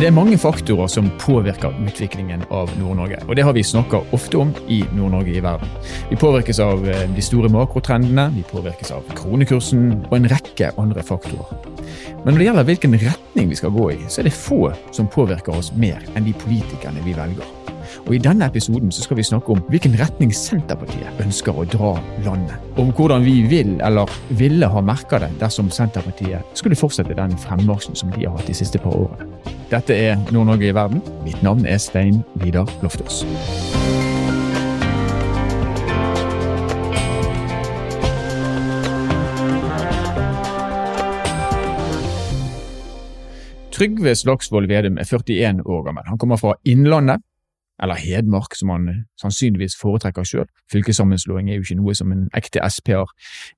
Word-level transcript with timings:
Det 0.00 0.06
er 0.08 0.14
mange 0.16 0.38
faktorer 0.40 0.88
som 0.88 1.10
påvirker 1.20 1.74
utviklingen 1.84 2.46
av 2.56 2.70
Nord-Norge, 2.80 3.18
og 3.26 3.36
det 3.36 3.44
har 3.44 3.52
vi 3.52 3.60
snakka 3.60 3.98
ofte 4.16 4.38
om 4.40 4.54
i 4.64 4.78
Nord-Norge 4.96 5.34
i 5.36 5.42
verden. 5.44 5.68
Vi 6.08 6.16
påvirkes 6.16 6.56
av 6.64 6.86
eh, 6.88 7.02
de 7.12 7.24
store 7.24 7.50
makrotrendene, 7.52 8.30
vi 8.32 8.46
påvirkes 8.48 8.94
av 8.96 9.04
kronekursen 9.18 9.82
og 10.06 10.14
en 10.16 10.30
rekke 10.32 10.70
andre 10.80 11.04
faktorer. 11.04 11.52
Men 12.24 12.32
når 12.32 12.38
det 12.38 12.46
gjelder 12.48 12.68
hvilken 12.70 12.96
retning 13.02 13.52
vi 13.52 13.60
skal 13.60 13.76
gå 13.76 13.90
i, 13.98 13.98
så 14.08 14.22
er 14.22 14.30
det 14.30 14.38
få 14.38 14.62
som 14.88 15.12
påvirker 15.12 15.60
oss 15.60 15.68
mer 15.76 16.00
enn 16.14 16.24
de 16.24 16.32
politikerne 16.46 17.04
vi 17.04 17.18
velger. 17.20 17.69
Og 18.06 18.14
I 18.14 18.22
denne 18.22 18.46
episoden 18.46 18.92
så 18.92 19.04
skal 19.04 19.18
vi 19.20 19.26
snakke 19.26 19.54
om 19.54 19.62
hvilken 19.70 19.96
retning 20.00 20.32
Senterpartiet 20.34 21.22
ønsker 21.22 21.56
å 21.56 21.66
dra 21.70 21.94
landet. 22.26 22.56
Om 22.80 22.92
hvordan 22.96 23.24
vi 23.26 23.40
vil, 23.50 23.76
eller 23.86 24.10
ville 24.38 24.68
ha 24.70 24.84
merka 24.84 25.20
det 25.22 25.30
dersom 25.40 25.70
Senterpartiet 25.74 26.58
skulle 26.58 26.78
fortsette 26.78 27.16
den 27.18 27.36
fremmarsjen 27.44 27.98
som 27.98 28.12
de 28.16 28.26
har 28.26 28.36
hatt 28.38 28.50
de 28.50 28.56
siste 28.56 28.80
par 28.82 28.96
årene. 28.96 29.28
Dette 29.70 29.94
er 29.94 30.18
Nord-Norge 30.34 30.70
i 30.70 30.74
verden. 30.74 31.02
Mitt 31.24 31.42
navn 31.46 31.66
er 31.66 31.78
Stein 31.78 32.24
Vidar 32.42 32.70
Loftaas. 32.82 33.22
Trygve 43.80 44.12
Slagsvold 44.12 44.68
Vedum 44.68 44.98
er 45.00 45.06
41 45.08 45.62
år 45.64 45.84
gammel. 45.86 46.04
Han 46.10 46.18
kommer 46.20 46.36
fra 46.36 46.52
Innlandet, 46.68 47.22
eller 47.82 47.94
Hedmark, 47.94 48.54
som 48.54 48.68
han 48.68 48.88
sannsynligvis 49.20 49.76
foretrekker 49.80 50.24
selv. 50.24 50.48
Fylkessammenslåing 50.72 51.50
er 51.50 51.58
jo 51.58 51.66
ikke 51.66 51.78
noe 51.80 51.94
som 51.94 52.12
en 52.12 52.28
ekte 52.36 52.60
SP-er 52.66 53.08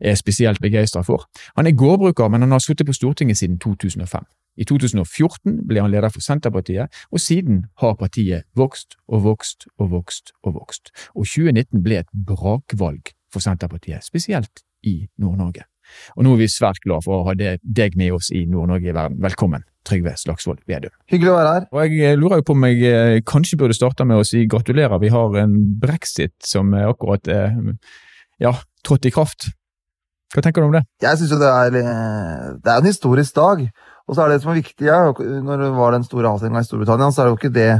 er 0.00 0.14
spesielt 0.18 0.60
begeistra 0.62 1.02
for. 1.06 1.26
Han 1.56 1.66
er 1.66 1.76
gårdbruker, 1.76 2.28
men 2.28 2.46
han 2.46 2.54
har 2.54 2.62
sittet 2.62 2.86
på 2.86 2.96
Stortinget 2.96 3.38
siden 3.38 3.58
2005. 3.58 4.24
I 4.56 4.64
2014 4.68 5.62
ble 5.68 5.80
han 5.80 5.90
leder 5.90 6.12
for 6.12 6.20
Senterpartiet, 6.20 6.92
og 7.10 7.20
siden 7.20 7.64
har 7.80 7.96
partiet 7.96 8.44
vokst 8.56 8.98
og 9.08 9.24
vokst 9.24 9.66
og 9.78 9.90
vokst 9.94 10.34
og 10.42 10.54
vokst. 10.58 10.92
Og 11.16 11.24
2019 11.24 11.82
ble 11.82 12.02
et 12.02 12.12
brakvalg 12.12 13.14
for 13.32 13.40
Senterpartiet, 13.40 14.04
spesielt 14.04 14.64
i 14.84 15.06
Nord-Norge. 15.18 15.64
Og 16.16 16.24
nå 16.24 16.34
er 16.34 16.42
vi 16.44 16.48
svært 16.52 16.82
glad 16.84 17.04
for 17.06 17.20
å 17.20 17.26
ha 17.30 17.34
deg 17.36 17.96
med 17.96 18.12
oss 18.16 18.30
i 18.32 18.44
Nord-Norge 18.48 18.92
i 18.92 18.96
verden. 18.96 19.20
Velkommen, 19.24 19.64
Trygve 19.86 20.14
Slagsvold 20.18 20.60
Vedum. 20.70 20.92
Hyggelig 21.10 21.32
å 21.32 21.38
være 21.38 21.54
her. 21.54 21.64
Og 21.72 21.96
Jeg 21.96 22.18
lurer 22.20 22.40
jo 22.40 22.46
på 22.48 22.56
om 22.56 22.66
jeg 22.68 22.82
eh, 22.88 23.22
kanskje 23.26 23.58
burde 23.60 23.76
starte 23.76 24.06
med 24.08 24.20
å 24.20 24.26
si 24.26 24.44
gratulerer. 24.50 25.00
Vi 25.02 25.10
har 25.12 25.38
en 25.42 25.56
brexit 25.82 26.34
som 26.46 26.74
akkurat 26.78 27.30
er 27.32 27.56
ja, 28.42 28.54
trådt 28.86 29.08
i 29.10 29.14
kraft. 29.14 29.50
Hva 30.32 30.44
tenker 30.44 30.62
du 30.62 30.70
om 30.70 30.76
det? 30.76 30.84
Jeg 31.04 31.20
synes 31.20 31.34
jo 31.34 31.40
det 31.42 31.50
er, 31.50 31.80
eh, 31.82 32.46
det 32.62 32.72
er 32.72 32.78
en 32.78 32.90
historisk 32.90 33.36
dag. 33.36 33.66
Og 34.08 34.16
så 34.16 34.24
er 34.24 34.32
det 34.32 34.42
som 34.42 34.52
er 34.52 34.60
viktig, 34.62 34.86
ja, 34.86 35.00
når 35.46 35.66
det 35.66 35.72
var 35.76 35.94
den 35.94 36.06
store 36.06 36.30
avstemninga 36.30 36.64
i 36.64 36.68
Storbritannia, 36.68 37.10
så 37.12 37.22
er 37.22 37.28
det 37.28 37.34
jo 37.34 37.40
ikke 37.40 37.56
det 37.56 37.72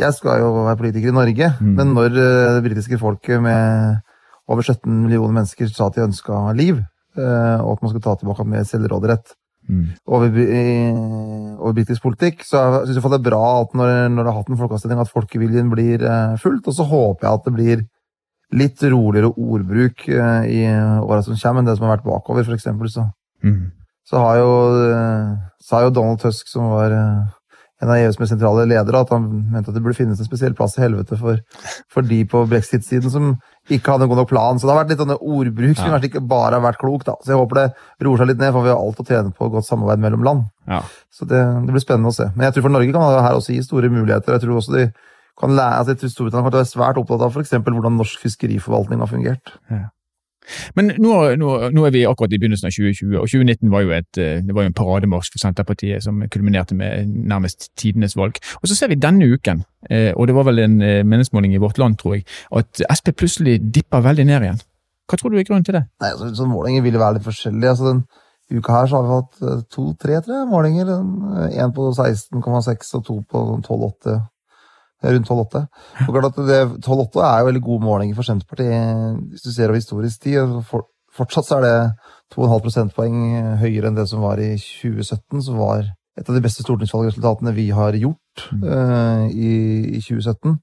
Jeg 0.00 0.14
skal 0.16 0.38
jo 0.40 0.64
være 0.64 0.78
politiker 0.80 1.10
i 1.10 1.12
Norge, 1.12 1.48
mm. 1.60 1.72
men 1.76 1.90
når 1.92 2.14
eh, 2.16 2.54
det 2.56 2.62
britiske 2.64 2.96
folket 2.98 3.42
med 3.44 4.00
over 4.48 4.64
17 4.64 4.88
millioner 4.88 5.34
mennesker 5.36 5.68
sa 5.68 5.90
at 5.90 5.98
de 5.98 6.06
ønska 6.06 6.38
liv, 6.56 6.80
Eh, 7.12 7.58
og 7.60 7.74
at 7.76 7.82
man 7.84 7.92
skal 7.92 8.02
ta 8.04 8.14
tilbake 8.16 8.44
med 8.48 8.68
selvråderett 8.68 9.34
mm. 9.68 9.84
over, 10.06 10.38
over 11.58 11.76
britisk 11.76 12.04
politikk. 12.04 12.46
Så 12.46 12.60
jeg 12.60 12.92
syns 12.92 13.08
det 13.12 13.18
er 13.18 13.28
bra 13.30 13.42
at 13.62 13.76
når, 13.78 13.92
når 14.14 14.22
det 14.22 14.30
har 14.30 14.38
hatt 14.40 14.52
en 14.52 14.60
folkeavstemning, 14.60 15.02
at 15.02 15.12
folkeviljen 15.12 15.72
blir 15.72 16.06
eh, 16.06 16.38
fulgt. 16.42 16.70
Og 16.70 16.78
så 16.78 16.86
håper 16.88 17.28
jeg 17.28 17.40
at 17.40 17.48
det 17.48 17.54
blir 17.58 17.84
litt 18.52 18.82
roligere 18.84 19.32
ordbruk 19.32 20.06
eh, 20.08 20.48
i 20.52 20.64
åra 20.72 21.22
som 21.24 21.38
kommer, 21.38 21.62
enn 21.62 21.70
det 21.70 21.78
som 21.78 21.88
har 21.88 21.96
vært 21.96 22.08
bakover, 22.08 22.48
f.eks. 22.48 22.68
Så, 22.94 23.06
mm. 23.46 23.62
så 24.08 24.24
har 24.24 24.42
jo, 24.42 24.50
sa 25.62 25.84
jo 25.86 25.94
Donald 25.94 26.22
Tusk, 26.24 26.50
som 26.52 26.72
var 26.74 26.96
en 27.82 27.90
av 27.90 27.98
EUs 27.98 28.18
mest 28.20 28.30
sentrale 28.30 28.64
ledere, 28.70 29.00
at 29.02 29.10
han 29.10 29.24
mente 29.50 29.72
at 29.72 29.74
det 29.74 29.82
burde 29.82 29.98
finnes 29.98 30.20
en 30.20 30.28
spesiell 30.28 30.54
plass 30.54 30.76
i 30.78 30.84
helvete 30.84 31.18
for, 31.18 31.40
for 31.90 32.06
de 32.06 32.20
på 32.30 32.44
brexit-siden 32.50 33.10
som 33.10 33.32
ikke 33.70 33.94
hadde 33.94 34.06
en 34.06 34.12
god 34.12 34.20
nok 34.22 34.30
plan. 34.30 34.60
Så 34.60 34.68
det 34.68 34.74
har 34.74 34.82
vært 34.84 34.92
litt 34.92 35.02
sånne 35.02 35.18
ordbruk 35.18 35.78
som 35.78 35.88
ja. 35.88 35.96
kanskje 35.96 36.12
ikke 36.12 36.24
bare 36.30 36.58
har 36.58 36.64
vært 36.64 36.78
klok. 36.82 37.06
Da. 37.08 37.16
Så 37.22 37.34
jeg 37.34 37.40
håper 37.40 37.58
det 37.58 37.66
roer 38.06 38.22
seg 38.22 38.30
litt 38.30 38.42
ned, 38.42 38.52
for 38.54 38.66
vi 38.66 38.70
har 38.70 38.82
alt 38.82 39.02
å 39.02 39.06
tjene 39.08 39.34
på 39.34 39.48
godt 39.54 39.66
samarbeid 39.66 40.04
mellom 40.04 40.26
land. 40.28 40.44
Ja. 40.70 40.82
Så 41.10 41.26
det, 41.26 41.40
det, 41.42 41.74
blir 41.74 41.82
spennende 41.82 42.12
å 42.12 42.16
se. 42.16 42.28
Men 42.36 42.48
jeg 42.48 42.56
tror 42.56 42.68
for 42.68 42.76
Norge 42.76 42.94
kan 42.94 43.08
det 43.16 43.24
her 43.26 43.40
også 43.40 43.56
gi 43.56 43.64
store 43.66 43.90
muligheter. 43.90 44.36
Jeg 44.36 44.44
tror 44.44 44.60
også 44.60 44.76
de 44.76 44.86
kan 45.42 45.56
lære, 45.56 45.80
altså 45.80 45.94
jeg 45.94 46.02
tror 46.02 46.12
Storbritannia 46.12 46.44
kommer 46.44 46.54
til 46.54 46.60
å 46.60 46.62
være 46.62 46.70
svært 46.70 47.02
opptatt 47.02 47.26
av 47.26 47.34
f.eks. 47.34 47.54
hvordan 47.66 47.98
norsk 47.98 48.22
fiskeriforvaltning 48.22 49.02
har 49.02 49.10
fungert. 49.10 49.54
Ja. 49.72 49.88
Men 50.76 50.92
nå, 50.98 51.12
nå, 51.38 51.50
nå, 51.74 51.84
er 51.86 51.94
vi 51.94 52.04
akkurat 52.08 52.32
i 52.32 52.40
begynnelsen 52.40 52.68
av 52.68 52.74
2020, 52.74 53.18
og 53.20 53.28
2019 53.30 53.70
var 53.72 53.84
jo, 53.84 53.92
et, 53.96 54.20
eh, 54.20 54.48
var 54.50 54.66
jo 54.66 54.72
en 54.72 54.78
parademarsj 54.78 55.32
for 55.34 55.42
Senterpartiet 55.42 56.04
som 56.04 56.22
kulminerte 56.32 56.76
med 56.78 57.12
nærmest 57.30 57.70
tidenes 57.78 58.16
valg. 58.18 58.40
Og 58.60 58.68
Så 58.68 58.78
ser 58.78 58.88
vi 58.92 59.00
denne 59.00 59.28
uken, 59.28 59.64
eh, 59.90 60.12
og 60.16 60.26
det 60.26 60.34
var 60.34 60.48
vel 60.50 60.58
en 60.58 60.80
eh, 60.82 61.04
meningsmåling 61.04 61.54
i 61.54 61.62
Vårt 61.62 61.78
Land, 61.78 61.98
tror 61.98 62.18
jeg, 62.18 62.26
at 62.52 62.82
Sp 62.98 63.14
plutselig 63.16 63.60
dipper 63.74 64.02
veldig 64.02 64.26
ned 64.26 64.42
igjen. 64.42 64.60
Hva 65.08 65.18
tror 65.18 65.30
du 65.30 65.38
er 65.38 65.46
grunnen 65.46 65.64
til 65.64 65.74
det? 65.74 65.86
Nei, 66.00 66.10
altså, 66.10 66.34
så 66.34 66.48
Målinger 66.48 66.82
vil 66.82 66.98
være 66.98 67.18
litt 67.18 67.26
forskjellige. 67.26 67.68
altså 67.68 67.88
den 67.88 68.04
uka 68.52 68.72
her 68.72 68.86
så 68.86 68.96
har 68.96 69.02
vi 69.02 69.16
hatt 69.16 69.66
to-tre 69.70 70.20
målinger. 70.46 70.86
Én 71.52 71.72
på 71.72 71.92
16,6 71.92 72.94
og 72.94 73.04
to 73.04 73.22
på 73.30 73.38
12,8 73.64 74.20
rundt 75.02 75.28
12,8. 75.28 75.64
12,8 76.06 77.24
er 77.26 77.40
jo 77.40 77.48
veldig 77.48 77.64
god 77.66 77.84
måling 77.84 78.14
for 78.16 78.26
Senterpartiet 78.26 79.18
hvis 79.32 79.44
du 79.46 79.50
ser 79.50 79.70
over 79.70 79.80
historisk 79.80 80.22
tid. 80.28 80.56
For, 80.68 80.86
fortsatt 81.12 81.48
så 81.48 81.58
er 81.58 81.66
det 81.66 81.76
2,5 82.36 82.62
prosentpoeng 82.64 83.18
høyere 83.60 83.90
enn 83.90 83.98
det 83.98 84.06
som 84.10 84.24
var 84.24 84.40
i 84.40 84.54
2017, 84.60 85.42
som 85.48 85.60
var 85.60 85.84
et 86.18 86.28
av 86.28 86.36
de 86.36 86.42
beste 86.44 86.64
stortingsvalgresultatene 86.64 87.54
vi 87.56 87.70
har 87.72 87.96
gjort 87.96 88.48
mm. 88.52 88.64
uh, 88.64 89.26
i, 89.32 89.52
i, 89.96 90.00
2017. 90.00 90.58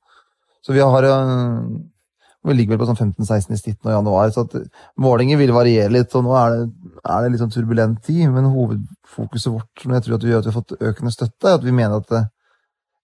Så 0.66 0.76
vi 0.76 0.84
har 0.84 1.08
uh, 1.10 1.64
vi 2.48 2.56
ligger 2.56 2.76
vel 2.76 2.82
på 2.82 2.88
sånn 2.88 3.12
15-16 3.20 3.54
i 3.56 3.60
snitt 3.60 3.80
nå 3.84 3.92
i 3.92 3.96
januar, 3.98 4.30
så 4.32 4.46
at 4.46 4.56
målinger 5.02 5.40
vil 5.42 5.52
variere 5.52 5.92
litt. 5.92 6.14
og 6.16 6.24
Nå 6.26 6.36
er 6.40 6.54
det, 6.56 6.68
er 7.04 7.24
det 7.24 7.32
litt 7.34 7.42
sånn 7.44 7.52
turbulent 7.54 8.00
tid, 8.06 8.30
men 8.32 8.48
hovedfokuset 8.54 9.52
vårt, 9.52 9.84
når 9.84 9.98
jeg 9.98 10.06
tror 10.06 10.16
at 10.16 10.26
vi, 10.26 10.36
at 10.38 10.48
vi 10.48 10.54
har 10.54 10.60
fått 10.62 10.78
økende 10.80 11.14
støtte, 11.14 11.50
er 11.50 11.58
at 11.60 11.66
vi 11.66 11.76
mener 11.76 12.00
at 12.00 12.14
det, 12.14 12.24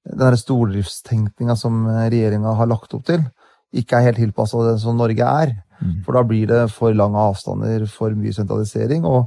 den 0.06 0.38
stordriftstenkninga 0.38 1.56
som 1.60 1.86
eh, 1.90 2.08
regjeringa 2.14 2.56
har 2.60 2.70
lagt 2.70 2.94
opp 2.98 3.06
til, 3.08 3.24
ikke 3.76 3.98
er 3.98 4.10
helt 4.10 4.22
tilpassa 4.22 4.64
det 4.70 4.76
som 4.84 4.98
Norge 5.00 5.26
er. 5.26 5.56
Mm. 5.82 6.02
For 6.06 6.16
da 6.16 6.24
blir 6.28 6.48
det 6.50 6.66
for 6.72 6.96
lange 6.96 7.20
avstander, 7.20 7.88
for 7.92 8.14
mye 8.16 8.34
sentralisering. 8.36 9.04
Og, 9.10 9.26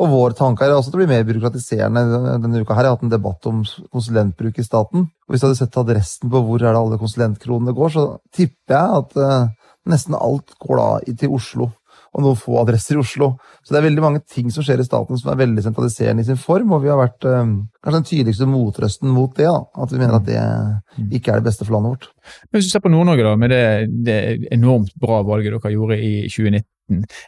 og 0.00 0.12
vår 0.14 0.36
tanke 0.38 0.64
er 0.64 0.72
også 0.72 0.92
at 0.92 0.96
det 0.96 1.02
blir 1.02 1.10
mer 1.10 1.26
byråkratiserende. 1.28 2.04
Denne 2.40 2.62
uka 2.62 2.76
her 2.76 2.84
har 2.84 2.88
jeg 2.88 2.98
hatt 2.98 3.08
en 3.08 3.12
debatt 3.12 3.50
om 3.50 3.64
konsulentbruk 3.92 4.60
i 4.62 4.64
staten. 4.64 5.10
Og 5.10 5.34
Hvis 5.34 5.42
jeg 5.42 5.50
hadde 5.50 5.60
sett 5.60 5.80
adressen 5.82 6.32
på 6.32 6.44
hvor 6.46 6.62
er 6.62 6.70
det 6.70 6.80
alle 6.80 7.00
konsulentkronene 7.02 7.76
går, 7.76 7.92
så 7.96 8.06
tipper 8.32 8.78
jeg 8.78 9.02
at 9.02 9.18
uh, 9.20 9.74
nesten 9.90 10.16
alt 10.16 10.56
går 10.62 10.80
da 10.80 10.88
til 11.20 11.36
Oslo 11.36 11.68
og 12.10 12.24
noen 12.24 12.38
få 12.38 12.58
adresser 12.62 12.96
i 12.96 13.02
Oslo. 13.02 13.32
Så 13.62 13.74
det 13.74 13.80
er 13.80 13.86
veldig 13.86 14.02
mange 14.02 14.22
ting 14.26 14.50
som 14.50 14.64
skjer 14.66 14.82
i 14.82 14.86
staten 14.86 15.18
som 15.20 15.30
er 15.32 15.38
veldig 15.44 15.62
sentraliserende 15.62 16.24
i 16.24 16.28
sin 16.30 16.40
form, 16.40 16.74
og 16.74 16.82
vi 16.84 16.90
har 16.90 16.98
vært 16.98 17.26
eh, 17.28 17.52
kanskje 17.84 17.98
den 17.98 18.08
tydeligste 18.08 18.50
motrøsten 18.50 19.12
mot 19.14 19.36
det. 19.38 19.46
Da, 19.46 19.84
at 19.84 19.94
vi 19.94 20.00
mener 20.00 20.18
at 20.18 20.26
det 20.26 20.40
mm. 20.40 21.12
ikke 21.20 21.32
er 21.32 21.40
det 21.40 21.48
beste 21.50 21.66
for 21.66 21.76
landet 21.76 21.94
vårt. 21.94 22.10
Men 22.48 22.58
Hvis 22.58 22.70
du 22.70 22.74
ser 22.74 22.84
på 22.84 22.92
Nord-Norge, 22.92 23.26
da, 23.26 23.36
med 23.38 23.54
det, 23.54 23.64
det, 24.06 24.18
enormt 24.54 24.94
bra 25.00 25.22
valget 25.26 25.54
dere 25.54 25.74
gjorde 25.74 26.00
i 26.02 26.12
2019. 26.26 26.66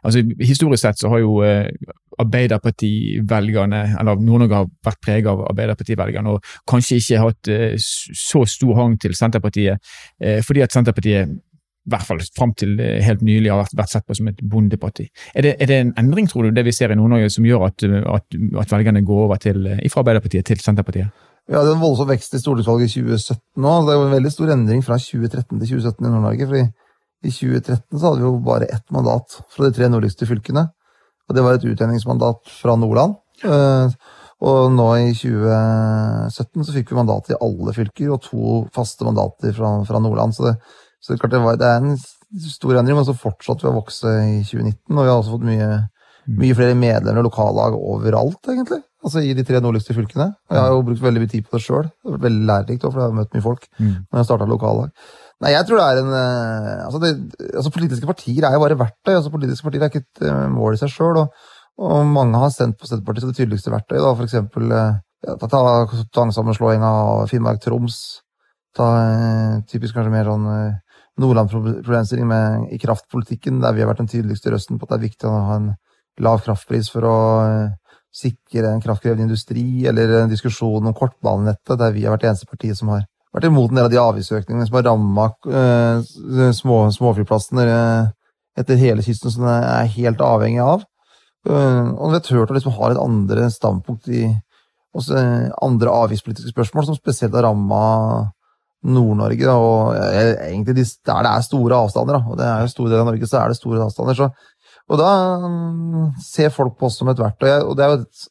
altså 0.02 0.24
Historisk 0.42 0.82
sett 0.82 0.98
så 0.98 1.12
har 1.12 1.22
jo 1.22 1.36
uh, 1.46 1.94
Arbeiderpartivelgerne, 2.22 3.84
eller 4.00 4.18
Nord-Norge 4.18 4.58
har 4.58 4.68
vært 4.84 5.00
preget 5.04 5.30
av 5.30 5.46
Arbeiderpartivelgerne, 5.52 6.34
og 6.34 6.50
kanskje 6.68 6.98
ikke 6.98 7.22
hatt 7.22 7.52
eh, 7.54 7.78
så 7.78 8.42
stor 8.50 8.74
hang 8.82 8.98
til 9.00 9.14
Senterpartiet, 9.14 9.94
uh, 10.24 10.42
fordi 10.42 10.66
at 10.66 10.74
Senterpartiet 10.74 11.38
i 11.82 11.90
hvert 11.90 12.06
fall 12.06 12.20
fram 12.36 12.52
til 12.54 12.76
helt 12.78 13.24
nylig 13.26 13.50
har 13.50 13.64
vært, 13.74 13.90
sett 13.90 14.06
på 14.06 14.14
som 14.14 14.28
et 14.30 14.38
bondeparti. 14.46 15.08
Er 15.34 15.46
det, 15.46 15.56
er 15.58 15.70
det, 15.70 15.78
en 15.82 15.94
endring, 15.98 16.28
tror 16.30 16.46
du, 16.46 16.52
det 16.54 16.62
vi 16.66 16.74
ser 16.76 16.94
i 16.94 16.98
Nord-Norge 16.98 17.32
som 17.34 17.48
gjør 17.48 17.66
at, 17.66 17.82
at, 17.88 18.38
at 18.62 18.74
velgerne 18.74 19.02
går 19.06 19.24
over 19.24 19.40
til, 19.42 19.66
fra 19.90 20.04
Arbeiderpartiet 20.04 20.46
til 20.46 20.62
Senterpartiet? 20.62 21.10
Ja, 21.50 21.58
det 21.58 21.72
er 21.72 21.74
en 21.74 21.82
voldsom 21.82 22.06
vekst 22.06 22.36
i 22.36 22.38
stortingsvalget 22.38 22.92
i 22.92 23.02
2017 23.02 23.64
nå. 23.64 23.72
Det 23.82 23.96
er 23.96 24.04
en 24.04 24.14
veldig 24.14 24.30
stor 24.30 24.52
endring 24.54 24.84
fra 24.86 24.98
2013 25.02 25.58
til 25.58 25.72
2017 25.72 26.06
i 26.06 26.12
Nord-Norge. 26.12 26.46
fordi 26.52 26.64
i 27.22 27.30
2013 27.30 27.98
så 27.98 28.06
hadde 28.06 28.22
vi 28.22 28.26
jo 28.26 28.38
bare 28.46 28.70
ett 28.70 28.94
mandat 28.94 29.36
fra 29.50 29.66
de 29.66 29.74
tre 29.74 29.88
nordligste 29.90 30.26
fylkene. 30.26 30.68
Og 31.28 31.36
det 31.36 31.44
var 31.44 31.58
et 31.58 31.66
utjevningsmandat 31.66 32.50
fra 32.60 32.74
Nordland. 32.78 33.18
Eh, 33.46 33.94
og 34.42 34.72
nå 34.74 34.88
i 34.98 35.12
2017 35.14 36.66
så 36.66 36.74
fikk 36.74 36.90
vi 36.90 36.98
mandat 36.98 37.30
i 37.30 37.38
alle 37.38 37.74
fylker, 37.76 38.10
og 38.10 38.24
to 38.24 38.62
faste 38.74 39.06
mandater 39.06 39.54
fra, 39.54 39.76
fra 39.86 40.00
Nordland. 40.02 40.34
Så 40.34 40.48
det, 40.48 40.56
så 41.02 41.16
det, 41.16 41.40
var, 41.42 41.58
det, 41.58 41.66
er 41.66 41.82
en 41.82 41.96
stor 42.46 42.78
endring, 42.78 42.98
men 42.98 43.06
så 43.08 43.16
fortsatte 43.18 43.66
vi 43.66 43.72
å 43.72 43.78
vokse 43.80 44.12
i 44.22 44.38
2019. 44.46 44.94
Og 44.94 45.00
vi 45.00 45.10
har 45.10 45.16
også 45.16 45.34
fått 45.34 45.48
mye, 45.48 45.68
mm. 46.28 46.36
mye 46.38 46.56
flere 46.58 46.78
medlemmer 46.78 47.24
og 47.24 47.28
lokallag 47.30 47.76
overalt, 47.78 48.40
egentlig. 48.52 48.78
Altså 49.02 49.24
i 49.26 49.32
de 49.34 49.42
tre 49.46 49.58
nordligste 49.58 49.96
fylkene. 49.96 50.28
Og 50.46 50.54
jeg 50.54 50.62
har 50.62 50.70
jo 50.70 50.86
brukt 50.86 51.02
veldig 51.02 51.24
mye 51.24 51.32
tid 51.32 51.48
på 51.48 51.58
det 51.58 51.64
sjøl. 51.64 51.90
Det 52.06 52.22
veldig 52.22 52.48
lærerikt, 52.52 52.86
for 52.86 53.02
jeg 53.02 53.10
har 53.10 53.18
møtt 53.18 53.34
mye 53.34 53.46
folk 53.48 53.66
mm. 53.74 53.92
når 53.98 54.20
jeg 54.20 54.30
starta 54.30 54.48
lokallag. 54.48 54.94
Nei, 55.42 55.56
jeg 55.56 55.66
tror 55.66 55.80
det 55.80 55.86
er 55.88 56.00
en 56.04 56.12
eh, 56.14 56.82
altså, 56.86 57.00
det, 57.02 57.12
altså, 57.50 57.72
Politiske 57.74 58.06
partier 58.06 58.46
er 58.46 58.54
jo 58.54 58.62
bare 58.62 58.78
verktøy. 58.78 59.16
altså 59.16 59.32
Politiske 59.34 59.66
partier 59.66 59.82
er 59.82 59.90
ikke 59.90 60.04
et 60.04 60.26
uh, 60.28 60.46
mål 60.54 60.76
i 60.76 60.82
seg 60.84 60.92
sjøl. 60.94 61.24
Og, 61.24 61.48
og, 61.82 61.96
mange 62.06 62.38
har 62.38 62.54
sendt 62.54 62.78
på 62.78 62.86
Senterpartiet 62.86 63.32
det 63.32 63.40
tydeligste 63.40 63.74
verktøyet. 63.74 64.06
For 64.06 64.28
eksempel 64.28 64.70
uh, 64.70 65.00
ja, 65.26 65.34
ta 65.38 65.48
tvangssammenslåing 66.14 66.86
av 66.86 67.26
Finnmark-Troms. 67.30 67.98
Ta 68.76 68.88
eh, 69.02 69.56
typisk 69.68 69.96
kanskje 69.96 70.12
mer 70.14 70.28
sånn 70.30 70.46
eh, 70.48 70.91
Nordland-problemstilling 71.20 72.70
i 72.72 72.78
kraftpolitikken, 72.80 73.60
der 73.60 73.74
vi 73.76 73.82
har 73.84 73.90
vært 73.90 74.00
den 74.00 74.10
tydeligste 74.12 74.52
røsten 74.54 74.78
på 74.78 74.86
at 74.86 74.94
det 74.94 74.98
er 74.98 75.08
viktig 75.08 75.28
å 75.28 75.40
ha 75.48 75.58
en 75.58 75.72
lav 76.22 76.42
kraftpris 76.44 76.88
for 76.92 77.08
å 77.08 77.16
eh, 77.44 77.96
sikre 78.12 78.70
en 78.70 78.82
kraftkrevende 78.84 79.26
industri, 79.28 79.86
eller 79.88 80.22
en 80.22 80.32
diskusjon 80.32 80.88
om 80.88 80.96
kortbanenettet, 80.96 81.76
der 81.80 81.94
vi 81.94 82.04
har 82.04 82.14
vært 82.14 82.24
det 82.26 82.32
eneste 82.32 82.48
partiet 82.48 82.78
som 82.78 82.92
har 82.92 83.06
vært 83.32 83.48
imot 83.48 83.72
en 83.72 83.80
del 83.80 83.88
av 83.88 83.92
de 83.92 84.00
avgiftsøkningene 84.00 84.68
som 84.68 84.78
har 84.78 84.88
ramma 84.88 85.28
eh, 85.48 86.50
små, 86.56 86.84
småflyplassene 86.96 87.66
eh, 87.68 88.10
etter 88.60 88.80
hele 88.80 89.04
kysten, 89.04 89.32
som 89.32 89.46
de 89.48 89.54
er 89.56 89.92
helt 89.96 90.20
avhengig 90.24 90.60
av. 90.64 90.84
Uh, 91.42 91.90
og 91.98 92.12
vi 92.12 92.14
har 92.14 92.20
turt 92.22 92.52
å 92.52 92.54
liksom 92.54 92.74
ha 92.76 92.90
et 92.92 93.00
andre 93.02 93.48
standpunkt 93.50 94.06
i 94.14 94.28
også 94.94 95.16
andre 95.64 95.94
avgiftspolitiske 96.04 96.52
spørsmål, 96.52 96.84
som 96.86 96.98
spesielt 96.98 97.34
har 97.34 97.48
ramma 97.48 97.80
Nord-Norge. 98.82 99.48
og 99.50 99.94
egentlig 99.96 100.86
Der 101.06 101.22
det 101.22 101.30
er 101.30 101.46
store 101.46 101.78
avstander, 101.84 102.18
da, 102.18 102.30
og 102.30 102.38
det 102.38 102.46
er 102.46 102.60
jo 102.60 102.72
store 102.72 102.90
deler 102.90 103.04
av 103.04 103.12
Norge, 103.12 103.26
så 103.30 103.40
er 103.40 103.48
det 103.48 103.56
store 103.60 103.84
avstander. 103.86 104.18
Så, 104.18 104.30
og 104.90 104.98
da 104.98 105.10
um, 105.46 106.12
ser 106.20 106.50
folk 106.50 106.76
på 106.78 106.86
oss 106.86 106.98
som 106.98 107.08
et 107.08 107.18
verktøy. 107.18 107.62
og 107.62 107.76
det 107.76 107.84
er 107.84 107.92
jo 107.92 108.00
et, 108.02 108.28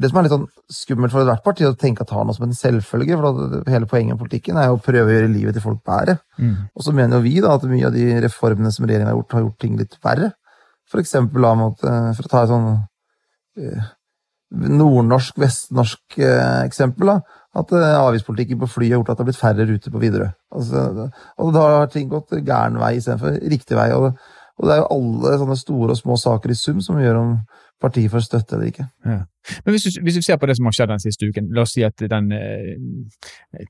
det 0.00 0.08
som 0.08 0.18
er 0.18 0.24
litt 0.24 0.32
sånn 0.32 0.46
skummelt 0.72 1.12
for 1.12 1.20
ethvert 1.20 1.44
parti, 1.44 1.66
å 1.68 1.76
tenke 1.76 2.06
at 2.06 2.12
har 2.14 2.24
noe 2.24 2.36
som 2.36 2.46
en 2.46 2.56
selvfølge. 2.56 3.18
for 3.20 3.68
Hele 3.68 3.88
poenget 3.88 4.16
med 4.16 4.22
politikken 4.22 4.56
er 4.56 4.70
jo 4.70 4.78
å 4.78 4.84
prøve 4.84 5.10
å 5.10 5.16
gjøre 5.16 5.32
livet 5.32 5.56
til 5.56 5.64
folk 5.64 5.82
bedre. 5.84 6.16
Mm. 6.40 6.54
Og 6.72 6.86
så 6.86 6.94
mener 6.96 7.18
jo 7.18 7.26
vi 7.26 7.34
da 7.44 7.52
at 7.58 7.66
mye 7.68 7.90
av 7.90 7.96
de 7.96 8.06
reformene 8.24 8.72
som 8.72 8.86
regjeringen 8.86 9.10
har 9.12 9.18
gjort, 9.18 9.36
har 9.36 9.44
gjort 9.44 9.58
ting 9.60 9.76
litt 9.76 9.98
verre. 10.04 10.32
For 10.88 11.02
eksempel 11.02 11.44
da, 11.44 11.52
for 12.16 12.24
å 12.24 12.32
ta 12.32 12.44
et 12.46 12.50
sånn 12.50 12.70
uh, 13.60 13.90
nordnorsk, 14.80 15.36
vestnorsk 15.44 16.16
uh, 16.24 16.64
eksempel. 16.64 17.12
da, 17.12 17.39
At 17.58 17.72
uh, 17.74 17.86
avgiftspolitikken 18.06 18.60
på 18.60 18.68
fly 18.70 18.90
har 18.90 19.00
gjort 19.00 19.08
at 19.10 19.18
det 19.18 19.24
har 19.24 19.30
blitt 19.30 19.40
færre 19.40 19.66
ruter 19.66 19.94
på 19.94 20.02
Widerøe. 20.02 20.30
Altså, 20.54 21.08
og 21.42 21.54
da 21.56 21.64
har 21.66 21.90
ting 21.90 22.10
gått 22.10 22.36
gæren 22.46 22.78
vei 22.78 22.92
istedenfor 22.98 23.40
riktig 23.50 23.78
vei. 23.78 23.88
Og, 23.96 24.12
og 24.60 24.68
det 24.68 24.76
er 24.76 24.82
jo 24.84 24.92
alle 24.96 25.38
sånne 25.40 25.58
store 25.58 25.96
og 25.96 25.98
små 25.98 26.18
saker 26.20 26.54
i 26.54 26.58
sum 26.58 26.82
som 26.84 27.00
gjør 27.02 27.18
om 27.24 27.34
partiet 27.80 28.10
får 28.12 28.24
støtte 28.26 28.56
eller 28.56 28.70
ikke. 28.70 28.86
Ja. 29.06 29.18
Men 29.64 29.72
hvis 29.72 29.82
du, 29.82 30.02
hvis 30.04 30.14
du, 30.18 30.22
ser 30.22 30.36
på 30.36 30.46
det 30.46 30.56
som 30.56 30.66
har 30.68 30.74
skjedd 30.76 30.90
den 30.92 31.02
siste 31.02 31.28
uken, 31.30 31.48
la 31.56 31.64
oss 31.64 31.72
si 31.74 31.84
at 31.86 32.02
den 32.12 32.32
eh, 32.36 32.74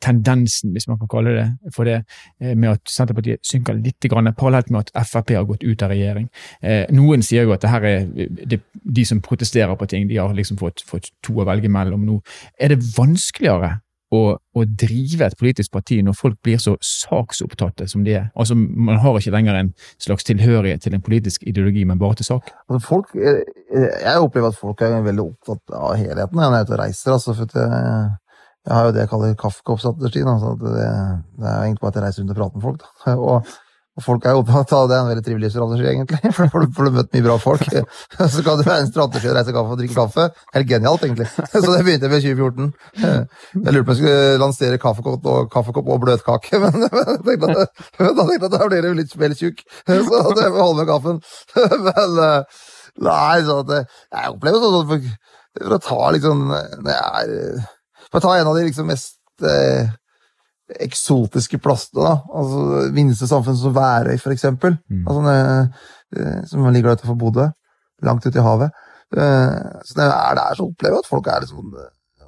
tendensen, 0.02 0.72
hvis 0.74 0.88
man 0.90 0.98
kan 0.98 1.10
kalle 1.12 1.34
det 1.36 1.74
for 1.74 1.86
det, 1.86 2.00
eh, 2.42 2.56
med 2.56 2.72
at 2.72 2.90
Senterpartiet 2.90 3.44
synker 3.46 3.78
litt, 3.78 4.08
grann, 4.10 4.32
parallelt 4.34 4.70
med 4.70 4.90
at 4.90 5.06
Frp 5.06 5.34
har 5.38 5.46
gått 5.48 5.64
ut 5.64 5.84
av 5.86 5.94
regjering. 5.94 6.26
Eh, 6.62 6.90
noen 6.96 7.22
sier 7.26 7.46
jo 7.46 7.54
at 7.54 7.62
det 7.62 7.70
her 7.70 7.86
er 7.86 8.08
det, 8.50 8.60
de 8.72 9.06
som 9.06 9.22
protesterer 9.22 9.76
på 9.78 9.88
ting, 9.90 10.08
de 10.10 10.18
har 10.18 10.34
liksom 10.34 10.58
fått, 10.60 10.82
fått 10.86 11.12
to 11.22 11.38
å 11.38 11.46
velge 11.48 11.70
mellom 11.70 12.04
nå. 12.08 12.18
Er 12.58 12.74
det 12.74 12.82
vanskeligere 12.96 13.78
å, 14.10 14.20
å, 14.36 14.64
drive 14.64 15.26
et 15.26 15.36
politisk 15.38 15.72
parti 15.74 16.00
når 16.02 16.16
folk 16.18 16.38
blir 16.42 16.58
så 16.62 16.74
saksopptatte 16.84 17.86
som 17.90 18.02
de 18.06 18.16
er. 18.18 18.26
Altså, 18.34 18.56
Man 18.58 18.98
har 19.02 19.18
ikke 19.18 19.34
lenger 19.34 19.58
en 19.58 19.72
slags 20.02 20.26
tilhørighet 20.26 20.82
til 20.82 20.96
en 20.96 21.04
politisk 21.06 21.46
ideologi, 21.46 21.84
men 21.86 22.00
bare 22.00 22.18
til 22.18 22.26
sak. 22.26 22.50
Altså, 22.68 22.80
folk, 22.88 23.14
jeg, 23.14 23.44
jeg 23.70 24.16
opplever 24.18 24.50
at 24.50 24.58
folk 24.58 24.82
er 24.82 24.98
veldig 25.06 25.26
opptatt 25.28 25.78
av 25.78 25.94
helheten 26.00 26.36
når 26.40 26.56
jeg 26.56 26.58
er 26.58 26.66
ute 26.66 26.76
og 26.76 26.82
reiser. 26.82 27.14
Altså, 27.16 27.36
for 27.38 27.58
jeg, 27.62 28.12
jeg, 28.66 28.74
har 28.74 28.86
jo 28.86 28.94
det 28.96 29.04
jeg 29.04 29.12
kaller 29.14 29.40
kaffekoppstrategien. 29.44 30.30
Altså, 30.34 30.54
det, 30.60 30.76
det, 30.76 31.46
er 31.46 31.64
egentlig 31.64 31.84
bare 31.84 31.94
at 31.94 32.00
jeg 32.00 32.06
reiser 32.08 32.24
rundt 32.24 32.34
og 32.34 32.40
prater 32.42 32.58
med 32.58 32.68
folk. 32.68 32.86
Da. 32.86 33.16
Og 33.30 33.58
og 34.00 34.04
folk 34.06 34.24
er 34.24 34.38
opptatt 34.38 34.72
av 34.76 34.86
det. 34.88 34.96
er 34.96 35.02
en 35.04 35.10
veldig 35.10 35.24
trivelig 35.26 35.50
strategi, 35.52 35.86
egentlig. 35.90 36.32
For 36.36 36.64
da 36.64 36.68
får 36.76 36.88
du 36.88 36.96
møtt 36.96 37.12
mye 37.16 37.24
bra 37.26 37.36
folk. 37.40 37.64
Så 38.34 38.44
kan 38.46 38.60
det 38.60 38.66
være 38.66 38.86
en 38.86 38.90
strategi 38.90 39.30
å 39.30 39.34
reise 39.36 39.54
kaffe 39.54 39.74
og 39.76 39.80
drikke 39.80 39.96
kaffe. 39.98 40.26
Helt 40.56 40.70
genialt, 40.70 41.04
egentlig. 41.06 41.28
Så 41.52 41.62
det 41.66 41.82
begynte 41.86 42.08
jeg 42.08 42.14
med 42.14 42.24
i 42.24 42.32
2014. 42.32 42.70
Jeg 43.00 43.76
lurte 43.76 43.84
på 43.84 43.92
om 43.92 43.92
jeg 43.92 44.00
skulle 44.00 44.40
lansere 44.40 44.80
kaffekopp 44.80 45.30
og, 45.34 45.50
kaffekopp 45.52 45.92
og 45.92 46.02
bløtkake, 46.06 46.62
men 46.64 46.86
jeg 46.86 47.20
tenkte 47.28 47.52
at, 47.66 47.84
da 48.00 48.24
tenkte 48.24 48.34
jeg 48.34 48.48
at 48.48 48.56
da 48.56 48.70
blir 48.70 48.86
det 48.86 48.94
litt 49.02 49.16
vel 49.20 49.36
tjukk. 49.36 49.64
Så 49.84 49.98
jeg 49.98 50.08
får 50.08 50.60
holde 50.62 50.80
med 50.80 50.90
kaffen. 50.90 51.22
Men 51.90 52.20
eh, 52.24 52.60
nei, 53.04 53.36
så 53.46 53.60
at 53.64 53.74
jeg 53.76 54.34
opplever 54.34 54.64
sånn 54.64 54.90
for, 54.90 55.08
for 55.60 55.76
å 55.76 55.80
ta 55.84 56.10
liksom 56.14 56.44
Når 56.50 56.90
jeg 56.90 57.00
er 57.20 57.64
For 58.08 58.20
å 58.20 58.24
ta 58.24 58.36
en 58.38 58.50
av 58.50 58.58
de 58.58 58.66
liksom 58.68 58.88
mest 58.90 59.18
eh, 59.46 59.90
eksotiske 60.80 61.58
plassene. 61.62 62.04
da, 62.04 62.16
altså 62.34 62.90
Minste 62.96 63.28
samfunn 63.30 63.56
som 63.58 63.74
Værøy, 63.74 64.18
eksempel. 64.32 64.76
Mm. 64.90 65.06
Altså, 65.06 66.46
som 66.50 66.68
ligger 66.72 66.96
utenfor 66.96 67.18
Bodø. 67.18 67.48
Langt 68.02 68.26
ute 68.26 68.38
i 68.38 68.42
havet. 68.44 68.70
Eh, 69.16 69.80
så 69.84 69.96
det 69.96 70.06
er 70.06 70.36
der, 70.38 70.54
så 70.54 70.66
opplever 70.68 70.96
jeg 70.96 71.04
at 71.04 71.10
folk 71.10 71.26
er 71.26 71.42
liksom 71.44 71.72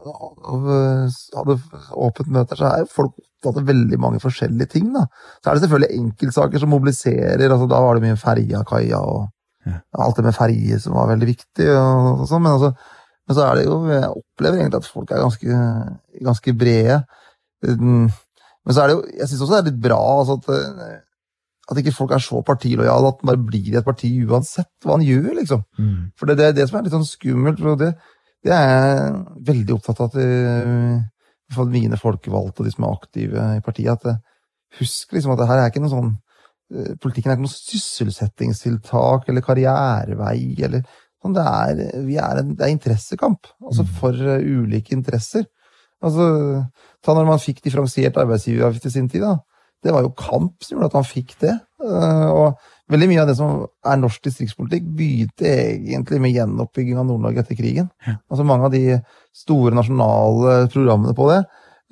Hadde 0.02 1.54
åpent 1.94 2.30
møte 2.34 2.56
så 2.58 2.72
er 2.72 2.88
folk 2.90 3.12
opptatt 3.14 3.60
av 3.60 3.68
veldig 3.68 3.98
mange 4.02 4.18
forskjellige 4.22 4.72
ting. 4.72 4.88
da. 4.94 5.04
Så 5.38 5.50
er 5.50 5.54
det 5.54 5.62
selvfølgelig 5.62 5.98
enkeltsaker 6.00 6.58
som 6.58 6.72
mobiliserer. 6.74 7.44
altså 7.46 7.68
Da 7.70 7.78
var 7.84 7.94
det 7.94 8.02
mye 8.02 8.18
ferja-kaia 8.18 8.98
og 8.98 9.28
ja. 9.66 9.78
alt 10.02 10.18
det 10.18 10.24
med 10.26 10.34
ferje 10.34 10.80
som 10.82 10.96
var 10.98 11.06
veldig 11.12 11.28
viktig. 11.28 11.68
og, 11.70 12.22
og 12.22 12.26
sånn, 12.26 12.42
men, 12.42 12.56
altså, 12.56 12.72
men 13.28 13.38
så 13.38 13.46
er 13.46 13.54
det 13.54 13.64
jo 13.68 13.78
Jeg 13.92 14.10
opplever 14.10 14.58
egentlig 14.58 14.82
at 14.82 14.90
folk 14.90 15.10
er 15.14 15.22
ganske, 15.22 15.62
ganske 16.30 16.56
brede. 16.58 16.98
Men 18.66 18.76
så 18.76 18.82
er 18.82 18.90
det 18.90 18.96
jo, 18.96 19.02
jeg 19.18 19.28
syns 19.28 19.44
også 19.44 19.54
det 19.54 19.60
er 19.60 19.68
litt 19.70 19.82
bra 19.82 20.00
altså, 20.20 20.38
at, 20.38 20.50
eh, 20.54 20.98
at, 21.68 21.78
ikke 21.80 21.94
folk 21.96 22.14
er 22.14 22.22
så 22.22 22.42
partilojale 22.46 23.10
at 23.10 23.22
man 23.22 23.32
bare 23.32 23.46
blir 23.50 23.70
i 23.72 23.78
et 23.80 23.86
parti 23.86 24.10
uansett 24.22 24.70
hva 24.84 24.96
han 24.96 25.06
gjør, 25.06 25.30
liksom. 25.40 25.64
Mm. 25.78 25.94
For 26.18 26.30
det, 26.30 26.38
det, 26.38 26.48
er 26.48 26.58
det 26.58 26.68
som 26.70 26.78
er 26.78 26.86
litt 26.86 26.94
sånn 26.94 27.08
skummelt. 27.08 27.62
og 27.66 27.80
det, 27.80 27.92
det 28.46 28.54
er 28.54 28.68
jeg 28.70 29.14
veldig 29.50 29.78
opptatt 29.78 30.02
av 30.02 30.12
at 30.12 30.20
eh, 30.22 31.64
mine 31.72 31.98
folkevalgte 32.00 32.62
og 32.62 32.68
de 32.68 32.74
som 32.74 32.86
er 32.86 32.98
aktive 32.98 33.46
i 33.58 33.64
partiet, 33.64 33.98
at 33.98 34.12
eh, 34.12 34.20
husk 34.80 35.16
liksom 35.16 35.34
at 35.34 35.42
det 35.42 35.48
her 35.50 35.62
er 35.62 35.72
ikke 35.72 35.84
noe 35.84 35.96
sånn 35.96 36.12
Politikken 36.72 37.28
er 37.28 37.36
ikke 37.36 37.44
noe 37.44 37.52
sysselsettingstiltak 37.52 39.26
eller 39.28 39.44
karrierevei 39.44 40.54
eller 40.64 40.86
sånn. 41.20 41.34
Det 41.36 41.42
er, 41.44 41.82
er 42.00 42.38
en, 42.40 42.54
det 42.56 42.64
er 42.64 42.72
interessekamp. 42.72 43.50
Altså 43.60 43.84
mm. 43.84 43.90
for 43.98 44.16
ulike 44.40 44.94
interesser. 44.96 45.44
Altså, 46.02 46.26
ta 47.04 47.14
når 47.16 47.28
man 47.28 47.43
fikk 47.43 47.62
differensiert 47.64 48.19
arbeidsgiveravgift 48.20 48.88
i 48.90 48.94
sin 48.96 49.08
tid. 49.08 49.25
da. 49.25 49.38
Det 49.82 49.94
var 49.94 50.04
jo 50.04 50.14
kamp 50.14 50.62
som 50.62 50.76
gjorde 50.76 50.93
at 50.93 50.99
han 51.00 51.08
fikk 51.08 51.34
det. 51.43 51.56
Eh, 51.82 52.28
og 52.31 52.93
veldig 52.93 53.08
mye 53.10 53.22
av 53.22 53.31
det 53.31 53.37
som 53.38 53.64
er 53.88 53.99
norsk 53.99 54.22
distriktspolitikk, 54.28 54.87
begynte 54.99 55.49
egentlig 55.49 56.20
med 56.22 56.34
gjenoppbygging 56.37 57.00
av 57.00 57.08
Nord-Norge 57.08 57.43
etter 57.43 57.58
krigen. 57.58 57.90
Altså 58.06 58.46
Mange 58.46 58.69
av 58.69 58.75
de 58.75 59.00
store 59.34 59.75
nasjonale 59.78 60.69
programmene 60.72 61.17
på 61.19 61.29
det, 61.32 61.43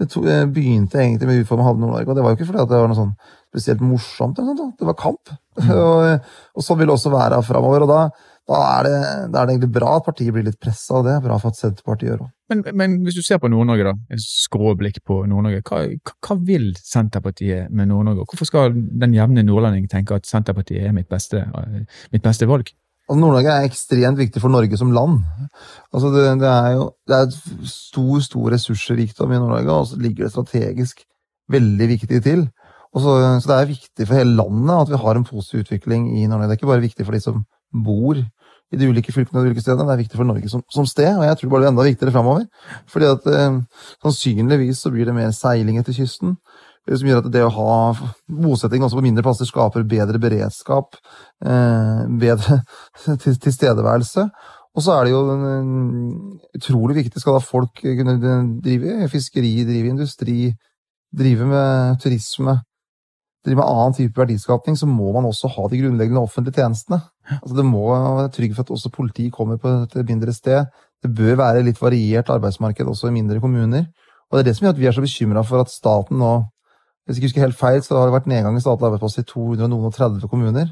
det 0.00 0.08
eh, 0.16 0.46
begynte 0.48 1.00
egentlig 1.02 1.28
med 1.28 1.42
utforming 1.42 1.66
av 1.66 1.80
Nord-Norge. 1.80 2.08
Og 2.08 2.16
det 2.16 2.24
var 2.24 2.32
jo 2.32 2.38
ikke 2.38 2.50
fordi 2.52 2.66
det 2.70 2.82
var 2.82 2.90
noe 2.92 3.00
sånn 3.00 3.14
spesielt 3.50 3.82
morsomt, 3.82 4.38
det 4.38 4.86
var 4.86 4.98
kamp. 4.98 5.32
Mm. 5.58 5.70
og, 5.84 6.28
og 6.54 6.64
sånn 6.64 6.78
vil 6.80 6.90
det 6.90 6.96
også 6.96 7.12
være 7.12 7.42
framover. 7.46 7.86
Og 7.86 7.90
da, 7.90 8.04
da, 8.50 8.58
er 8.80 8.86
det, 8.86 8.98
da, 9.30 9.40
er 9.40 9.46
det, 9.46 9.54
egentlig 9.54 9.72
bra 9.76 9.94
at 9.96 10.06
partiet 10.08 10.34
blir 10.34 10.46
litt 10.46 10.58
pressa, 10.58 10.98
og 10.98 11.06
det 11.06 11.12
er 11.14 11.22
bra 11.22 11.36
for 11.38 11.52
at 11.52 11.58
Senterpartiet 11.60 12.10
gjør 12.10 12.24
òg. 12.24 12.30
Men, 12.50 12.64
men, 12.74 12.96
hvis 13.06 13.14
du 13.14 13.22
ser 13.22 13.38
på 13.38 13.50
Nord-Norge, 13.52 13.86
da, 13.86 13.92
et 14.10 14.22
skråblikk 14.24 14.98
på 15.06 15.20
Nord-Norge, 15.30 15.62
hva, 15.68 15.84
hva, 16.26 16.36
vil 16.48 16.72
Senterpartiet 16.82 17.70
med 17.70 17.92
Nord-Norge? 17.92 18.26
Hvorfor 18.26 18.48
skal 18.48 18.74
den 18.74 19.14
jevne 19.14 19.44
nordlending 19.46 19.86
tenke 19.92 20.18
at 20.18 20.26
Senterpartiet 20.26 20.88
er 20.88 20.96
mitt 20.96 21.06
beste, 21.12 21.44
mitt 22.10 22.24
beste 22.26 22.48
valg? 22.50 22.72
Altså, 23.06 23.20
Nord-Norge 23.20 23.54
er 23.54 23.68
ekstremt 23.68 24.18
viktig 24.18 24.42
for 24.42 24.54
Norge 24.54 24.80
som 24.80 24.90
land. 24.94 25.20
Altså, 25.94 26.10
det, 26.14 26.26
det, 26.42 26.50
er 26.50 26.74
jo 26.80 26.88
det 27.06 27.20
er 27.20 27.70
stor 27.70 28.26
stor 28.26 28.50
ressursrikdom 28.56 29.30
i 29.30 29.38
Nord-Norge, 29.38 29.78
og 29.78 29.88
så 29.92 30.02
ligger 30.02 30.26
det 30.26 30.34
strategisk 30.34 31.06
veldig 31.50 31.90
viktig 31.94 32.20
til. 32.26 32.44
Så, 32.90 33.14
så, 33.14 33.46
det 33.46 33.56
er 33.56 33.70
viktig 33.70 34.10
for 34.10 34.18
hele 34.18 34.34
landet 34.42 34.74
at 34.74 34.90
vi 34.90 35.02
har 35.06 35.18
en 35.18 35.26
positiv 35.26 35.64
utvikling 35.68 36.10
i 36.18 36.26
Nord-Norge. 36.26 36.50
Det 36.50 36.58
er 36.58 36.62
ikke 36.64 36.74
bare 36.74 36.86
viktig 36.88 37.06
for 37.06 37.14
de 37.14 37.22
som 37.22 37.42
bor 37.70 38.18
i 38.70 38.78
de 38.78 38.88
ulike 38.90 39.12
fylkene 39.14 39.40
og 39.40 39.46
de 39.46 39.52
ulike 39.52 39.64
stedene. 39.64 39.86
Det 39.88 39.96
er 39.96 40.02
viktig 40.04 40.18
for 40.18 40.28
Norge 40.28 40.50
som, 40.52 40.62
som 40.70 40.86
sted, 40.88 41.10
og 41.16 41.24
jeg 41.26 41.38
tror 41.38 41.48
det 41.48 41.52
blir 41.54 41.68
enda 41.70 41.86
viktigere 41.86 42.14
framover. 42.14 42.46
Fordi 42.90 43.08
at 43.10 43.26
eh, 43.30 43.58
sannsynligvis 44.04 44.84
så 44.84 44.92
blir 44.94 45.08
det 45.08 45.16
mer 45.16 45.32
seiling 45.36 45.80
etter 45.80 45.96
kysten. 45.96 46.36
Som 46.90 47.10
gjør 47.10 47.20
at 47.20 47.32
det 47.34 47.42
å 47.44 47.52
ha 47.54 47.74
bosetting 48.40 48.82
også 48.82 48.98
på 48.98 49.04
mindre 49.04 49.22
plasser 49.26 49.46
skaper 49.46 49.84
bedre 49.86 50.18
beredskap, 50.22 50.96
eh, 51.44 52.06
bedre 52.22 52.62
tilstedeværelse. 53.44 54.26
Og 54.70 54.86
så 54.86 54.94
er 54.94 55.06
det 55.06 55.14
jo 55.16 55.20
eh, 55.34 55.76
utrolig 56.60 57.02
viktig 57.02 57.22
skal 57.22 57.40
da 57.40 57.44
folk 57.44 57.82
kunne 57.82 58.18
drive 58.64 59.10
fiskeri, 59.12 59.54
drive 59.68 59.94
industri, 59.96 60.40
drive 61.10 61.46
med 61.50 62.02
turisme 62.02 62.60
drive 63.44 63.60
med 63.60 63.68
annen 63.68 63.96
type 63.96 64.20
verdiskapning, 64.20 64.76
så 64.76 64.86
må 64.88 65.12
man 65.14 65.28
også 65.28 65.48
ha 65.54 65.68
de 65.70 65.80
grunnleggende 65.80 66.20
offentlige 66.20 66.60
tjenestene. 66.60 67.00
Altså 67.38 67.56
det 67.56 67.64
må 67.66 67.84
være 67.94 68.30
trygg 68.34 68.54
for 68.56 68.66
at 68.66 68.70
også 68.74 68.92
politiet 68.94 69.32
kommer 69.32 69.56
på 69.60 69.68
et 69.84 69.96
mindre 70.08 70.32
sted. 70.32 70.66
Det 71.02 71.10
bør 71.16 71.38
være 71.40 71.64
litt 71.66 71.80
variert 71.82 72.30
arbeidsmarked 72.30 72.86
også 72.86 73.08
i 73.08 73.16
mindre 73.16 73.40
kommuner. 73.40 73.86
Og 74.30 74.38
det 74.38 74.42
er 74.42 74.48
det 74.50 74.56
som 74.56 74.66
gjør 74.66 74.74
at 74.76 74.80
vi 74.80 74.86
er 74.86 74.96
så 74.96 75.04
bekymra 75.04 75.42
for 75.46 75.60
at 75.60 75.72
staten 75.72 76.18
nå 76.18 76.44
Hvis 77.06 77.16
jeg 77.16 77.24
ikke 77.24 77.26
husker 77.26 77.40
helt 77.40 77.58
feil, 77.58 77.82
så 77.82 77.96
har 77.96 78.06
det 78.06 78.12
vært 78.12 78.26
nedgang 78.30 78.56
i 78.56 78.60
statlige 78.60 78.86
arbeidsplasser 78.86 79.22
i 79.24 79.26
230 79.26 80.28
kommuner. 80.30 80.66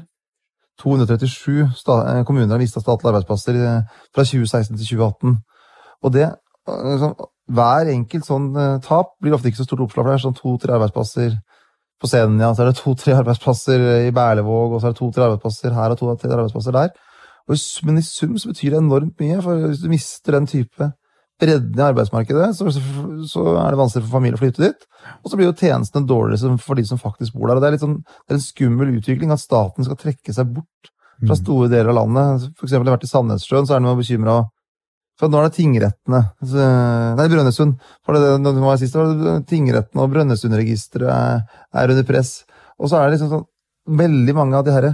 237 0.79 1.59
eh, 1.59 2.23
kommuner 2.23 2.53
har 2.53 2.61
mista 2.61 2.79
statlige 2.79 3.09
arbeidsplasser 3.09 3.57
fra 4.15 4.23
2016 4.23 4.77
til 4.77 4.85
2018. 4.85 5.35
Og 6.03 6.13
det, 6.13 6.29
liksom, 6.69 7.15
hver 7.49 7.91
enkelt 7.91 8.27
sånn 8.29 8.47
uh, 8.55 8.77
tap 8.85 9.15
blir 9.19 9.35
ofte 9.35 9.49
ikke 9.49 9.59
så 9.59 9.67
stort 9.67 9.83
oppslag, 9.83 10.05
for 10.05 10.13
det 10.13 10.19
er 10.19 10.25
sånn 10.27 10.37
to-tre 10.37 10.77
arbeidsplasser 10.77 11.35
på 11.99 12.07
Senja, 12.07 12.53
så 12.55 12.63
er 12.63 12.71
det 12.71 12.79
to-tre 12.79 13.17
arbeidsplasser 13.19 13.83
i 14.07 14.13
Berlevåg, 14.15 14.73
og 14.73 14.79
så 14.79 14.89
er 14.89 14.95
det 14.95 15.01
to-tre 15.01 15.25
arbeidsplasser 15.27 15.75
her 15.75 15.93
og 15.93 15.99
to-tre 15.99 16.31
arbeidsplasser 16.31 16.75
der. 16.75 16.93
Og 17.49 17.85
men 17.87 17.97
i 17.97 18.05
sum 18.05 18.37
så 18.37 18.51
betyr 18.51 18.75
det 18.75 18.81
enormt 18.83 19.19
mye, 19.19 19.39
for 19.41 19.67
hvis 19.67 19.81
du 19.81 19.89
mister 19.91 20.37
den 20.37 20.47
type 20.47 20.91
bredden 21.39 21.79
i 21.79 21.85
arbeidsmarkedet, 21.85 22.51
så, 22.57 22.69
så, 23.31 23.43
er 23.55 23.71
det 23.71 23.79
vanskelig 23.79 24.05
for 24.05 24.17
familier 24.17 24.37
å 24.37 24.41
flytte 24.41 24.63
dit. 24.65 24.87
Og 25.23 25.31
så 25.31 25.39
blir 25.39 25.47
jo 25.49 25.55
tjenestene 25.57 26.07
dårligere 26.07 26.59
for 26.61 26.79
de 26.79 26.85
som 26.87 26.99
faktisk 26.99 27.35
bor 27.35 27.47
der. 27.47 27.57
og 27.57 27.63
Det 27.63 27.71
er, 27.71 27.81
sånn, 27.81 27.99
det 28.03 28.35
er 28.35 28.39
en 28.39 28.45
skummel 28.45 28.93
utvikling 28.99 29.33
at 29.33 29.41
staten 29.41 29.87
skal 29.87 29.99
trekke 29.99 30.35
seg 30.35 30.51
bort 30.57 30.91
fra 31.19 31.35
mm. 31.35 31.39
store 31.41 31.69
deler 31.71 31.93
av 31.93 32.01
landet. 32.01 32.49
For 32.59 32.67
eksempel, 32.67 32.87
jeg 32.87 32.91
har 32.91 32.99
vært 32.99 33.07
i 33.07 33.11
Sandnessjøen, 33.13 33.67
så 33.67 33.75
er 33.75 33.81
det 33.81 33.87
noe 33.87 33.99
bekymra 33.99 34.37
for 35.19 35.31
nå 35.31 35.41
er 35.41 35.49
det 35.49 35.57
tingrettene 35.57 36.21
Nei, 36.47 37.27
Brønnøysund. 37.27 37.75
For 38.07 38.15
det, 38.15 38.37
det, 38.39 38.53
det 38.55 38.63
var 38.63 38.79
sist, 38.79 38.95
var 38.95 39.11
det 39.19 39.35
tingrettene 39.51 40.05
og 40.05 40.13
Brønnøysundregisteret 40.13 41.11
er, 41.11 41.43
er 41.75 41.93
under 41.93 42.07
press. 42.07 42.37
Og 42.79 42.87
så 42.87 42.99
er 42.99 43.07
det 43.07 43.17
liksom 43.17 43.33
sånn 43.35 43.47
Veldig 43.89 44.35
mange 44.37 44.53
av 44.53 44.65
de 44.67 44.73
herre 44.75 44.91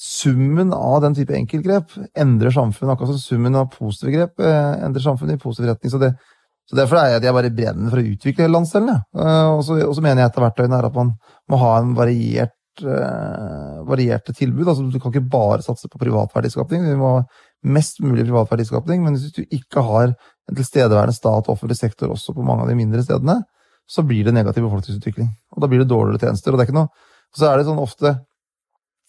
Summen 0.00 0.70
av 0.72 1.02
den 1.04 1.16
type 1.16 1.34
enkeltgrep 1.36 1.90
endrer 2.16 2.54
samfunnet, 2.54 2.94
akkurat 2.94 3.10
som 3.10 3.18
summen 3.20 3.58
av 3.58 3.66
positive 3.74 4.14
grep 4.14 4.40
eh, 4.40 4.84
endrer 4.86 5.04
samfunnet 5.04 5.36
i 5.36 5.42
positiv 5.42 5.68
retning. 5.68 5.92
Så, 5.92 6.00
det, 6.00 6.14
så 6.70 6.78
Derfor 6.78 7.02
er 7.02 7.10
jeg, 7.10 7.24
jeg 7.26 7.36
bare 7.36 7.50
brenner 7.52 7.92
for 7.92 8.00
å 8.00 8.14
utvikle 8.14 8.46
landsdelen. 8.48 8.88
Ja. 8.94 9.34
Og, 9.58 9.60
så, 9.66 9.76
mener 10.00 10.22
jeg 10.22 10.30
et 10.30 10.38
av 10.40 10.46
verktøyene 10.46 10.78
er 10.78 10.88
at 10.88 10.96
man 10.96 11.12
må 11.52 11.60
ha 11.60 11.74
en 11.82 11.92
variert, 11.98 12.56
uh, 12.80 13.82
varierte 13.90 14.32
tilbud. 14.38 14.70
Altså, 14.70 14.88
du 14.88 14.96
kan 14.96 15.12
ikke 15.12 15.34
bare 15.36 15.60
satse 15.66 15.92
på 15.92 16.00
privat 16.00 16.32
verdiskapning. 16.38 16.88
Vi 16.88 16.96
må 16.96 17.18
mest 17.62 18.00
mulig 18.00 18.24
privat 18.24 18.50
verdiskapning. 18.50 19.04
Men 19.04 19.16
hvis 19.16 19.34
du 19.36 19.42
ikke 19.44 19.84
har 19.84 20.12
en 20.12 20.56
tilstedeværende 20.56 21.16
stat 21.16 21.46
og 21.46 21.54
offentlig 21.54 21.78
sektor 21.78 22.12
også 22.12 22.34
på 22.36 22.44
mange 22.46 22.64
av 22.64 22.72
de 22.72 22.78
mindre 22.78 23.02
stedene, 23.04 23.40
så 23.90 24.04
blir 24.06 24.24
det 24.26 24.34
negativ 24.36 24.64
befolkningsutvikling. 24.66 25.30
Og 25.56 25.62
da 25.62 25.68
blir 25.70 25.82
det 25.82 25.90
dårligere 25.90 26.28
tjenester. 26.28 26.52
og 26.52 26.58
det 26.58 26.66
er 26.66 26.70
ikke 26.70 26.80
noe 26.80 27.08
så 27.36 27.50
er 27.50 27.60
det 27.60 27.68
sånn 27.68 27.80
ofte 27.82 28.16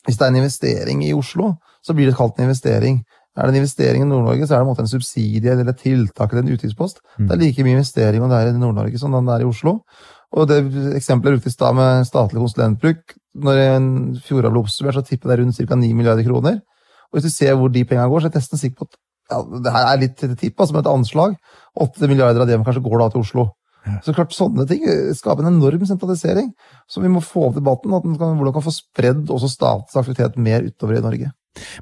hvis 0.08 0.17
det 0.17 0.25
er 0.25 0.31
en 0.31 0.39
investering 0.39 1.01
i 1.05 1.12
Oslo, 1.13 1.51
så 1.86 1.93
blir 1.93 2.10
det 2.10 2.17
kalt 2.17 2.39
en 2.39 2.48
investering. 2.48 3.03
Er 3.38 3.46
det 3.46 3.53
en 3.53 3.60
investering 3.60 4.01
i 4.01 4.08
Nord-Norge, 4.10 4.48
så 4.48 4.55
er 4.55 4.62
det 4.62 4.65
en, 4.65 4.70
måte 4.72 4.81
en 4.81 4.89
subsidie 4.89 5.51
eller 5.51 5.70
et 5.70 5.84
tiltak 5.84 6.34
eller 6.34 6.41
en 6.41 6.55
utgiftspost. 6.55 7.03
Mm. 7.20 7.27
Det 7.27 7.36
er 7.36 7.41
like 7.43 7.65
mye 7.67 7.75
investering 7.77 8.25
om 8.25 8.31
det 8.31 8.39
er 8.39 8.50
i 8.50 8.55
Nord-Norge 8.58 9.01
som 9.01 9.13
det 9.13 9.36
er 9.36 9.46
i 9.46 9.50
Oslo. 9.50 9.75
Og 10.34 10.50
det 10.50 10.58
eksempelet 10.98 11.38
ute 11.38 11.51
i 11.51 11.53
stad 11.53 11.77
med 11.77 12.08
statlig 12.10 12.41
konsulentbruk, 12.41 13.13
når 13.46 13.62
en 13.67 13.88
fjorda 14.25 14.50
ble 14.50 14.63
oppsummert, 14.63 14.98
så 14.98 15.05
tipper 15.05 15.36
det 15.36 15.39
rundt 15.43 15.60
ca. 15.60 15.77
9 15.77 15.93
milliarder 16.00 16.25
kroner. 16.25 16.58
Og 17.12 17.20
hvis 17.20 17.27
du 17.27 17.34
ser 17.34 17.58
hvor 17.60 17.72
de 17.72 17.84
pengene 17.88 18.10
går, 18.10 18.22
så 18.24 18.30
er 18.30 18.34
jeg 18.34 18.41
nesten 18.41 18.62
sikker 18.62 18.82
på 18.82 18.89
at 18.89 19.00
ja, 19.32 19.39
det 19.63 19.72
her 19.72 19.88
er 19.88 20.00
litt 20.01 20.22
tipp, 20.39 20.60
altså 20.60 20.75
med 20.75 20.84
et 20.84 20.91
anslag. 20.91 21.36
8 21.80 22.08
milliarder 22.12 22.44
av 22.44 22.50
det 22.50 22.60
kanskje 22.65 22.84
går 22.84 23.00
da 23.00 23.10
til 23.13 23.24
Oslo. 23.24 23.46
Så 24.06 24.13
klart, 24.13 24.34
Sånne 24.36 24.68
ting 24.70 24.84
skaper 25.18 25.46
en 25.46 25.56
enorm 25.56 25.86
sentralisering. 25.89 26.51
Så 26.89 27.01
vi 27.01 27.10
må 27.10 27.24
få 27.25 27.48
opp 27.48 27.56
debatten 27.58 27.96
at 27.98 28.06
kan, 28.06 28.36
hvordan 28.38 28.56
kan 28.58 28.65
få 28.65 28.74
spredd 28.75 29.32
også 29.34 29.50
statens 29.50 29.98
aktivitet 29.98 30.38
mer 30.38 30.68
utover 30.68 31.00
i 31.00 31.06
Norge. 31.06 31.32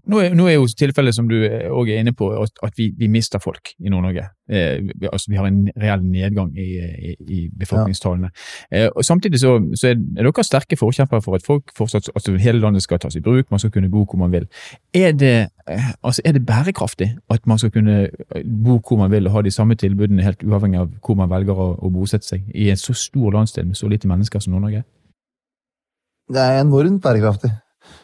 Nå 0.10 0.20
er, 0.24 0.34
nå 0.34 0.48
er 0.50 0.56
jo 0.58 0.66
tilfellet 0.78 1.14
som 1.14 1.28
du 1.30 1.36
òg 1.38 1.92
er 1.92 2.02
inne 2.02 2.14
på, 2.18 2.32
at 2.40 2.74
vi, 2.78 2.90
vi 2.98 3.10
mister 3.12 3.42
folk 3.42 3.74
i 3.78 3.92
Nord-Norge. 3.92 4.26
Eh, 4.50 4.82
altså 5.12 5.30
Vi 5.30 5.38
har 5.38 5.46
en 5.46 5.60
reell 5.78 6.02
nedgang 6.06 6.50
i, 6.58 6.70
i, 7.12 7.14
i 7.30 7.40
befolkningstallene. 7.60 8.32
Ja. 8.72 8.86
Eh, 8.86 8.90
og 8.96 9.06
Samtidig 9.06 9.40
så, 9.44 9.60
så 9.78 9.92
er, 9.92 10.02
er 10.18 10.26
dere 10.26 10.46
sterke 10.46 10.78
forkjempere 10.80 11.22
for 11.22 11.38
at 11.38 11.46
folk 11.46 11.70
fortsatt, 11.78 12.10
altså 12.16 12.34
hele 12.42 12.64
landet 12.64 12.84
skal 12.84 13.00
tas 13.00 13.16
i 13.16 13.22
bruk, 13.22 13.52
man 13.52 13.62
skal 13.62 13.74
kunne 13.76 13.92
bo 13.94 14.06
hvor 14.10 14.18
man 14.24 14.34
vil. 14.34 14.50
Er 14.94 15.14
det, 15.14 15.38
eh, 15.70 15.92
altså 16.04 16.26
er 16.26 16.38
det 16.38 16.46
bærekraftig 16.46 17.12
at 17.30 17.48
man 17.48 17.62
skal 17.62 17.72
kunne 17.72 18.02
eh, 18.10 18.44
bo 18.66 18.80
hvor 18.82 18.98
man 18.98 19.12
vil 19.12 19.30
og 19.30 19.38
ha 19.38 19.46
de 19.46 19.54
samme 19.54 19.78
tilbudene 19.78 20.26
helt 20.26 20.44
uavhengig 20.44 20.82
av 20.82 20.90
hvor 21.06 21.20
man 21.20 21.30
velger 21.30 21.54
å, 21.54 21.76
å 21.78 21.94
bosette 21.94 22.26
seg 22.26 22.50
i 22.56 22.72
en 22.74 22.82
så 22.82 22.98
stor 22.98 23.38
landsdel 23.38 23.70
med 23.70 23.78
så 23.78 23.88
lite 23.88 24.10
mennesker 24.10 24.42
som 24.42 24.58
Nord-Norge? 24.58 24.84
Det 26.30 26.42
er 26.42 26.62
enormt 26.62 27.02
bærekraftig. 27.02 27.52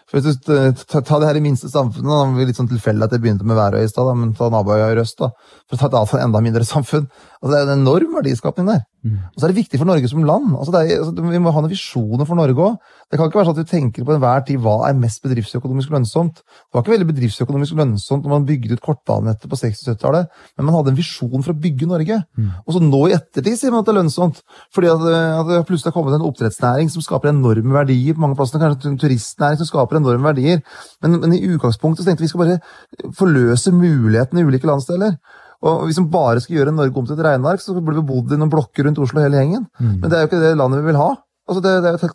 For 0.10 0.22
hvis 0.22 0.38
du 0.46 0.54
Ta, 0.86 1.02
ta 1.02 1.20
det 1.20 1.30
her 1.30 1.40
i 1.40 1.44
minste 1.44 1.70
samfunnet. 1.72 2.06
Da. 2.06 2.24
Det 2.30 2.40
var 2.40 2.50
litt 2.50 2.60
sånn 2.60 2.70
tilfeldig 2.72 3.08
at 3.08 3.16
jeg 3.16 3.24
begynte 3.24 3.48
med 3.48 3.58
Værøy 3.58 3.86
i 3.86 3.90
stad, 3.90 4.12
men 4.18 4.34
ta 4.38 4.50
naboøya 4.54 4.92
i 4.94 4.98
Røst. 5.00 5.18
da, 5.20 5.32
For 5.70 5.78
å 5.78 5.90
ta 5.90 6.04
et 6.04 6.24
enda 6.24 6.42
mindre 6.44 6.66
samfunn. 6.68 7.08
Altså, 7.42 7.52
det 7.52 7.58
er 7.60 7.72
en 7.72 7.82
enorm 7.82 8.14
verdiskapning 8.18 8.70
der. 8.70 8.84
Mm. 9.06 9.18
Og 9.30 9.38
så 9.38 9.46
er 9.46 9.52
det 9.52 9.60
viktig 9.60 9.78
for 9.78 9.86
Norge 9.86 10.10
som 10.10 10.24
land. 10.26 10.54
Altså, 10.58 10.74
er, 10.80 10.98
altså, 10.98 11.14
vi 11.14 11.42
må 11.42 11.52
ha 11.54 11.62
noen 11.62 11.74
visjoner 11.74 12.26
for 12.26 12.40
Norge 12.40 12.58
òg. 12.58 12.78
Det 13.12 13.20
kan 13.20 13.30
ikke 13.30 13.38
være 13.38 13.50
sånn 13.52 13.58
at 13.58 13.62
vi 13.62 13.70
tenker 13.70 14.06
på 14.08 14.16
enhver 14.16 14.46
tid 14.48 14.62
hva 14.64 14.76
er 14.88 14.98
mest 14.98 15.22
bedriftsøkonomisk 15.26 15.94
lønnsomt. 15.94 16.42
Det 16.42 16.74
var 16.74 16.86
ikke 16.86 16.96
veldig 16.96 17.10
bedriftsøkonomisk 17.12 17.78
lønnsomt 17.78 18.26
når 18.26 18.34
man 18.34 18.48
bygde 18.50 18.80
ut 18.80 18.82
kortbanenettet 18.86 19.52
på 19.52 19.60
60-70-tallet, 19.62 20.32
men 20.58 20.68
man 20.70 20.78
hadde 20.80 20.94
en 20.94 20.98
visjon 20.98 21.46
for 21.46 21.54
å 21.54 21.60
bygge 21.68 21.90
Norge. 21.92 22.18
Mm. 22.34 22.50
Og 22.66 22.74
så 22.74 22.82
nå 22.82 23.02
i 23.12 23.16
ettertid 23.20 23.60
sier 23.62 23.76
man 23.76 23.86
at 23.86 23.92
det 23.92 23.94
er 23.94 24.00
lønnsomt, 24.00 24.42
fordi 24.74 24.90
at, 24.96 25.06
at 25.12 25.52
det 25.52 25.62
plutselig 25.70 25.92
har 25.92 25.98
kommet 26.00 26.18
en 26.18 26.26
oppdrettsnæring 26.26 26.90
som 26.94 27.06
skaper 27.06 27.30
enorme 27.30 27.78
verdier 27.78 28.18
på 28.18 28.26
mange 28.26 28.40
plasser, 28.40 28.62
kanskje 28.64 28.90
en 28.90 29.00
turistnæring 29.06 29.62
som 29.62 29.70
skaper 29.70 29.95
enorme 30.02 30.30
verdier. 30.32 30.62
Men, 31.04 31.20
men 31.24 31.36
i 31.38 31.44
utgangspunktet 31.56 32.04
så 32.04 32.10
tenkte 32.10 32.26
vi 32.26 32.32
skal 32.32 32.44
bare 32.46 33.12
forløse 33.18 33.74
mulighetene 33.76 34.44
i 34.44 34.48
ulike 34.48 34.70
landsdeler. 34.70 35.18
Og 35.66 35.86
Hvis 35.88 36.00
vi 36.02 36.10
bare 36.12 36.42
skal 36.44 36.60
gjøre 36.60 36.76
Norge 36.76 37.00
om 37.00 37.06
til 37.08 37.18
et 37.18 37.26
regneark, 37.26 37.64
så 37.64 37.76
burde 37.78 38.02
vi 38.02 38.10
bodd 38.10 38.34
i 38.34 38.40
noen 38.40 38.52
blokker 38.52 38.86
rundt 38.86 39.00
Oslo 39.02 39.24
hele 39.24 39.40
gjengen. 39.40 39.66
Mm. 39.80 39.96
Men 40.02 40.10
det 40.10 40.18
er 40.18 40.26
jo 40.26 40.32
ikke 40.32 40.44
det 40.44 40.58
landet 40.60 40.84
vi 40.84 40.92
vil 40.92 41.00
ha. 41.00 41.14
Altså 41.46 41.62
det, 41.62 41.72
det, 41.84 41.90
er 41.90 41.98
det, 42.02 42.08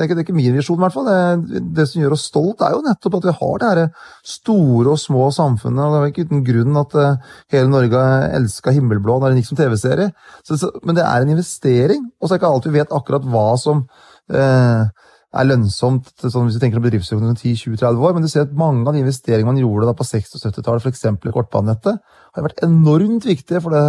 er 0.00 0.06
ikke, 0.06 0.14
det, 0.14 0.22
er 0.22 0.24
ikke, 0.24 0.34
min 0.36 0.54
visjon, 0.56 0.78
i 0.78 0.80
hvert 0.80 0.94
fall. 0.94 1.08
Det, 1.08 1.60
det, 1.76 1.84
som 1.90 2.00
gjør 2.00 2.14
oss 2.16 2.24
stolt, 2.30 2.62
er 2.64 2.72
jo 2.72 2.84
nettopp 2.86 3.18
at 3.18 3.26
vi 3.28 3.34
har 3.36 3.58
det 3.60 3.68
her 3.68 4.06
store 4.32 4.94
og 4.94 5.02
små 5.02 5.26
samfunnet. 5.36 5.82
og 5.84 5.92
Det 5.92 5.98
er 5.98 6.12
ikke 6.14 6.24
uten 6.30 6.46
grunn 6.46 6.78
at 6.80 6.96
uh, 6.96 7.34
hele 7.52 7.68
Norge 7.68 8.04
elska 8.38 8.72
Himmelblå 8.72 9.18
når 9.18 9.34
den 9.34 9.42
gikk 9.42 9.50
som 9.50 9.60
TV-serie. 9.60 10.08
Men 10.88 10.96
det 10.96 11.04
er 11.04 11.20
en 11.20 11.34
investering, 11.34 12.08
og 12.16 12.28
så 12.28 12.34
er 12.34 12.40
ikke 12.40 12.54
alltid 12.54 12.72
vi 12.72 12.80
vet 12.80 12.96
akkurat 12.96 13.28
hva 13.28 13.44
som 13.60 13.84
uh, 13.84 14.88
er 15.36 15.44
lønnsomt 15.44 16.08
sånn 16.22 16.46
hvis 16.46 16.56
du 16.56 16.62
tenker 16.62 16.80
om 16.80 16.84
bedriftsøkonomi 16.86 17.34
om 17.34 17.36
10-20-30 17.36 18.04
år, 18.06 18.14
men 18.16 18.24
du 18.24 18.30
ser 18.32 18.46
at 18.46 18.54
mange 18.56 18.86
av 18.88 18.96
de 18.96 19.02
investeringene 19.02 19.50
man 19.50 19.60
gjorde 19.60 19.90
da 19.90 19.94
på 19.98 20.06
60- 20.08 20.38
og 20.38 20.44
70-tallet, 20.46 20.86
f.eks. 20.86 21.04
i 21.04 21.34
kortbanenettet, 21.34 21.98
har 22.38 22.46
vært 22.46 22.62
enormt 22.64 23.26
viktige 23.28 23.60
for 23.64 23.74
det 23.74 23.82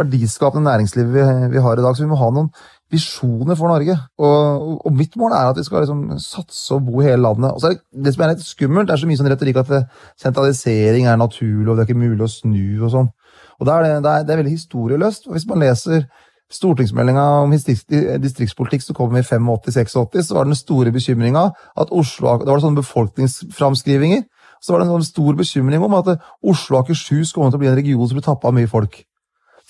verdiskapende 0.00 0.66
næringslivet 0.66 1.14
vi, 1.14 1.24
vi, 1.54 1.62
har 1.62 1.78
i 1.78 1.84
dag. 1.84 1.94
Så 1.94 2.02
vi 2.02 2.10
må 2.10 2.18
ha 2.18 2.30
noen 2.34 2.48
visjoner 2.90 3.58
for 3.58 3.70
Norge. 3.70 3.94
Og, 4.18 4.80
og 4.88 4.96
mitt 4.96 5.14
mål 5.20 5.36
er 5.36 5.52
at 5.52 5.60
vi 5.60 5.66
skal 5.66 5.84
liksom 5.84 6.16
satse 6.24 6.74
og 6.74 6.88
bo 6.88 7.02
i 7.02 7.06
hele 7.06 7.22
landet. 7.22 7.52
Og 7.52 7.62
så 7.62 7.70
er 7.70 7.76
det, 7.76 7.84
det 8.06 8.14
som 8.16 8.24
er 8.26 8.32
litt 8.32 8.46
skummelt, 8.46 8.88
det 8.88 8.96
er 8.96 9.02
så 9.04 9.10
mye 9.10 9.20
sånn 9.20 9.30
retorikk 9.30 9.62
at 9.62 9.74
sentralisering 10.22 11.06
er 11.06 11.20
naturlig, 11.20 11.68
og 11.68 11.76
det 11.76 11.84
er 11.84 11.90
ikke 11.90 12.02
mulig 12.02 12.26
å 12.26 12.32
snu 12.32 12.64
og 12.80 12.90
sånn. 12.96 13.12
Og 13.60 13.68
da 13.68 13.76
er 13.76 13.86
det, 13.86 13.94
det, 14.06 14.10
er, 14.16 14.26
det 14.26 14.34
er 14.34 14.42
veldig 14.42 14.56
historieløst. 14.56 15.30
Hvis 15.30 15.46
man 15.46 15.62
leser 15.62 16.08
stortingsmeldinga 16.50 17.24
om 17.44 17.52
distriktspolitikk 17.54 18.82
som 18.84 18.96
kom 18.98 19.14
i 19.16 19.22
85-86, 19.22 19.94
så 20.26 20.36
var 20.36 20.48
den 20.48 20.58
store 20.58 20.92
bekymringa 20.94 21.44
at 21.78 21.92
Oslo 21.94 22.38
Da 22.40 22.50
var 22.50 22.58
det 22.58 22.66
sånne 22.66 22.82
befolkningsframskrivinger. 22.82 24.24
Så 24.60 24.74
var 24.74 24.82
det 24.82 24.88
en 24.88 24.96
sånn 24.98 25.06
stor 25.06 25.38
bekymring 25.38 25.80
om 25.86 25.94
at 25.96 26.10
Oslo 26.42 26.76
og 26.76 26.82
Akershus 26.82 27.32
kom 27.32 27.48
til 27.48 27.60
å 27.60 27.62
bli 27.62 27.70
en 27.70 27.78
region 27.78 28.08
som 28.08 28.18
ble 28.18 28.26
tappa 28.26 28.50
av 28.50 28.58
mye 28.58 28.68
folk. 28.68 28.98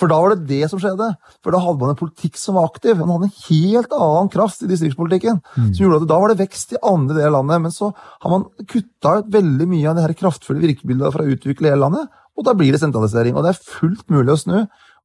For 0.01 0.09
da 0.09 0.17
var 0.17 0.33
det 0.33 0.49
det 0.49 0.69
som 0.71 0.81
skjedde. 0.81 1.11
For 1.45 1.53
da 1.53 1.61
hadde 1.61 1.83
man 1.83 1.93
en 1.93 1.99
politikk 1.99 2.39
som 2.41 2.57
var 2.57 2.71
aktiv. 2.71 2.97
Man 2.97 3.13
hadde 3.13 3.29
en 3.29 3.43
helt 3.51 3.93
annen 3.93 4.31
kraft 4.33 4.63
i 4.65 4.71
distriktspolitikken. 4.71 5.43
Mm. 5.57 5.67
Som 5.75 5.85
gjorde 5.85 6.01
at 6.01 6.09
Da 6.09 6.21
var 6.23 6.33
det 6.33 6.41
vekst 6.41 6.73
i 6.73 6.81
andre 6.81 7.19
deler 7.19 7.35
av 7.35 7.37
landet. 7.41 7.65
Men 7.67 7.75
så 7.75 7.91
har 7.93 8.33
man 8.33 8.47
kutta 8.65 9.19
ut 9.21 9.29
veldig 9.35 9.69
mye 9.69 9.91
av 9.91 9.99
det 9.99 10.07
her 10.07 10.17
kraftfulle 10.23 10.65
virkebildet 10.65 11.13
for 11.13 11.25
å 11.25 11.35
utvikle 11.35 11.69
hele 11.69 11.85
landet. 11.85 12.09
Og 12.39 12.47
da 12.49 12.57
blir 12.57 12.73
det 12.73 12.81
sentralisering. 12.81 13.37
Og 13.37 13.45
det 13.45 13.53
er 13.53 13.61
fullt 13.77 14.07
mulig 14.09 14.33
å 14.33 14.41
snu. 14.41 14.59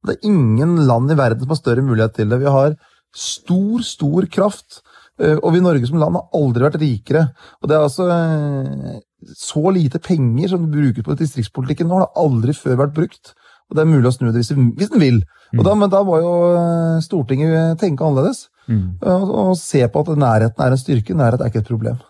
Det 0.06 0.16
er 0.16 0.28
ingen 0.30 0.76
land 0.88 1.12
i 1.12 1.18
verden 1.18 1.44
som 1.44 1.54
har 1.54 1.60
større 1.60 1.84
mulighet 1.84 2.16
til 2.16 2.30
det. 2.32 2.40
Vi 2.42 2.52
har 2.58 2.76
stor, 3.16 3.82
stor 3.86 4.28
kraft. 4.32 4.80
Eh, 5.16 5.38
og 5.40 5.54
vi 5.54 5.62
i 5.62 5.64
Norge 5.64 5.88
som 5.88 5.98
land 6.00 6.18
har 6.18 6.28
aldri 6.36 6.66
vært 6.66 6.80
rikere. 6.82 7.24
Og 7.62 7.70
det 7.70 7.76
er 7.76 7.86
altså 7.86 8.08
eh, 8.12 8.98
så 9.36 9.72
lite 9.72 10.00
penger 10.04 10.52
som 10.52 10.68
brukes 10.72 11.06
på 11.06 11.16
distriktspolitikken 11.18 11.88
nå, 11.88 11.98
har 11.98 12.06
det 12.06 12.24
aldri 12.24 12.56
før 12.56 12.82
vært 12.84 12.96
brukt. 12.98 13.32
Og 13.66 13.78
det 13.78 13.82
er 13.82 13.90
mulig 13.90 14.10
å 14.10 14.14
snu 14.14 14.28
det 14.28 14.42
hvis, 14.42 14.52
hvis 14.52 14.92
den 14.92 15.02
vil. 15.02 15.22
Mm. 15.54 15.64
Da, 15.66 15.74
men 15.78 15.90
da 15.92 16.02
må 16.06 16.20
jo 16.20 16.34
eh, 16.52 17.02
Stortinget 17.04 17.80
tenke 17.82 18.06
annerledes. 18.06 18.46
Mm. 18.66 18.98
Og, 19.00 19.28
og, 19.30 19.52
se 19.58 19.84
på 19.88 20.02
at 20.02 20.16
nærheten 20.18 20.62
er 20.62 20.74
en 20.74 20.80
styrke. 20.80 21.16
Nærhet 21.16 21.42
er 21.42 21.52
ikke 21.52 21.64
et 21.64 21.70
problem. 21.70 22.02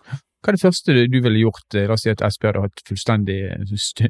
Hva 0.43 0.51
er 0.51 0.57
det 0.57 0.63
første 0.63 0.93
du 1.11 1.17
ville 1.19 1.41
gjort? 1.41 1.75
La 1.75 1.95
oss 1.95 2.05
si 2.05 2.11
at 2.11 2.21
Sp 2.23 2.49
hadde 2.49 2.65
hatt 2.67 2.83
fullstendig 2.87 3.39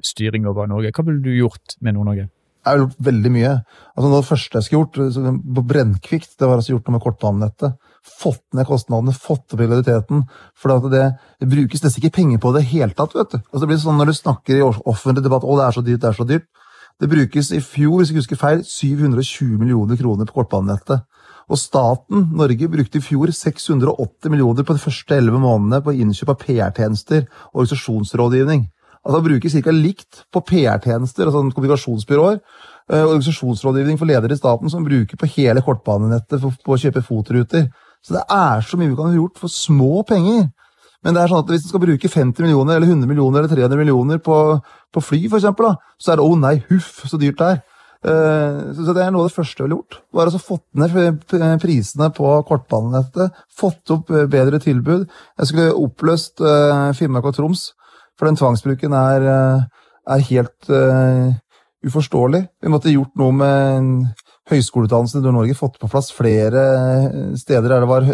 styring 0.05 0.47
over 0.49 0.67
Norge. 0.69 0.91
Hva 0.95 1.05
ville 1.07 1.23
du 1.23 1.31
gjort 1.33 1.77
med 1.81 1.95
Nord-Norge? 1.95 2.27
Jeg 2.67 2.75
har 2.75 2.83
gjort 2.83 3.05
veldig 3.07 3.31
mye. 3.31 3.53
Altså 3.95 4.09
det 4.11 4.27
første 4.27 4.59
jeg 4.59 4.67
skulle 4.67 4.85
gjort 4.85 5.43
på 5.57 5.63
Brennkvikt, 5.71 6.33
det 6.35 6.49
var 6.49 6.59
altså 6.59 6.73
gjort 6.73 6.89
noe 6.89 6.97
med 6.97 7.03
kortbanenettet. 7.05 7.77
Fått 8.07 8.43
ned 8.55 8.67
kostnadene, 8.67 9.15
fått 9.15 9.55
opp 9.55 9.63
realiteten. 9.63 10.25
For 10.59 10.87
det, 10.91 11.03
det, 11.39 11.49
brukes 11.51 11.83
nesten 11.83 12.03
ikke 12.03 12.17
penger 12.19 12.41
på 12.43 12.53
det 12.55 12.65
i 12.65 12.71
hele 12.75 12.95
tatt. 12.97 13.15
vet 13.15 13.33
du. 13.33 13.39
Altså 13.39 13.63
det 13.63 13.71
blir 13.71 13.81
sånn 13.81 13.99
Når 13.99 14.11
du 14.11 14.17
snakker 14.19 14.59
i 14.59 14.65
offentlig 14.67 15.23
debatt 15.23 15.47
å 15.47 15.57
det 15.57 15.67
er 15.67 15.77
så 15.77 15.85
dyrt, 15.85 16.01
det 16.03 16.11
er 16.11 16.19
så 16.19 16.27
dyrt. 16.27 16.47
Det 16.97 17.09
brukes 17.11 17.51
i 17.53 17.59
fjor, 17.61 17.99
hvis 17.99 18.09
jeg 18.09 18.17
husker 18.23 18.39
feil, 18.41 18.63
720 18.65 19.59
millioner 19.61 19.99
kroner 19.99 20.25
på 20.25 20.39
kortbanenettet. 20.39 21.05
Og 21.47 21.59
staten, 21.61 22.25
Norge, 22.35 22.67
brukte 22.67 22.99
i 22.99 23.03
fjor 23.03 23.31
680 23.31 24.33
millioner 24.33 24.65
på 24.67 24.75
de 24.75 24.81
første 24.81 25.15
elleve 25.15 25.39
månedene 25.39 25.83
på 25.85 25.93
innkjøp 25.95 26.33
av 26.33 26.41
PR-tjenester 26.41 27.27
og 27.53 27.61
organisasjonsrådgivning. 27.61 28.65
Altså 29.07 29.23
bruker 29.23 29.53
ca. 29.53 29.71
likt 29.71 30.23
på 30.35 30.41
PR-tjenester, 30.49 31.29
altså 31.29 31.45
kommunikasjonsbyråer, 31.55 32.39
eh, 32.91 33.03
organisasjonsrådgivning 33.05 33.99
for 33.99 34.09
ledere 34.09 34.35
i 34.35 34.39
staten 34.39 34.69
som 34.69 34.83
bruker 34.83 35.19
på 35.19 35.29
hele 35.37 35.63
kortbanenettet 35.63 36.41
for, 36.41 36.51
på 36.65 36.75
å 36.75 36.81
kjøpe 36.81 37.05
fotruter. 37.05 37.69
Så 38.03 38.17
det 38.17 38.25
er 38.27 38.61
så 38.67 38.79
mye 38.79 38.91
vi 38.91 38.99
kan 38.99 39.13
ha 39.13 39.15
gjort 39.15 39.39
for 39.39 39.51
små 39.51 40.03
penger. 40.07 40.49
Men 41.05 41.15
det 41.15 41.23
er 41.23 41.31
sånn 41.31 41.43
at 41.45 41.53
hvis 41.53 41.63
du 41.63 41.71
skal 41.71 41.83
bruke 41.85 42.11
50 42.11 42.43
millioner, 42.43 42.75
eller 42.75 42.89
100 42.89 43.07
millioner 43.07 43.43
eller 43.43 43.53
300 43.53 43.79
millioner 43.79 44.19
på, 44.23 44.35
på 44.91 45.03
fly, 45.03 45.23
for 45.29 45.39
eksempel, 45.39 45.69
da, 45.69 45.93
så 46.01 46.11
er 46.11 46.19
det 46.19 46.25
'å 46.25 46.31
oh, 46.33 46.39
nei, 46.41 46.55
huff, 46.69 47.03
så 47.07 47.19
dyrt 47.21 47.39
det 47.39 47.49
er'. 47.53 47.65
Uh, 48.07 48.75
så 48.77 48.93
det 48.93 49.01
er 49.03 49.09
noe 49.11 49.25
av 49.25 49.29
det 49.31 49.35
første 49.35 49.63
vi 49.63 49.65
har 49.65 49.73
gjort. 49.73 49.97
Bare 50.13 50.29
altså 50.29 50.41
fått 50.43 50.65
ned 50.77 51.61
prisene 51.63 52.11
på 52.13 52.33
kortbanenettet. 52.47 53.39
Fått 53.57 53.93
opp 53.93 54.11
eh, 54.13 54.27
bedre 54.29 54.59
tilbud. 54.61 55.07
Jeg 55.39 55.49
skulle 55.49 55.73
oppløst 55.73 56.43
uh, 56.45 56.93
Finnmark 56.97 57.31
og 57.31 57.35
Troms, 57.39 57.71
for 58.17 58.29
den 58.29 58.39
tvangsbruken 58.39 58.95
er, 58.97 59.27
uh, 59.27 59.85
er 60.07 60.25
helt 60.29 60.71
uforståelig. 61.85 62.41
Vi 62.63 62.71
måtte 62.71 62.93
gjort 62.93 63.13
noe 63.19 63.35
med 63.35 63.89
høyskoleutdannelsen 64.51 65.19
i 65.19 65.25
Nord-Norge, 65.25 65.55
fått 65.59 65.79
på 65.81 65.89
plass 65.91 66.09
flere 66.15 66.61
steder 67.37 67.67
der 67.69 67.83
det 67.83 67.89
var 67.89 68.07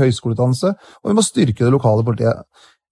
høyskoleutdannelse, 0.00 0.74
og 1.02 1.10
vi 1.10 1.16
må 1.18 1.24
styrke 1.26 1.66
det 1.66 1.72
lokale 1.74 2.06
politiet. 2.06 2.44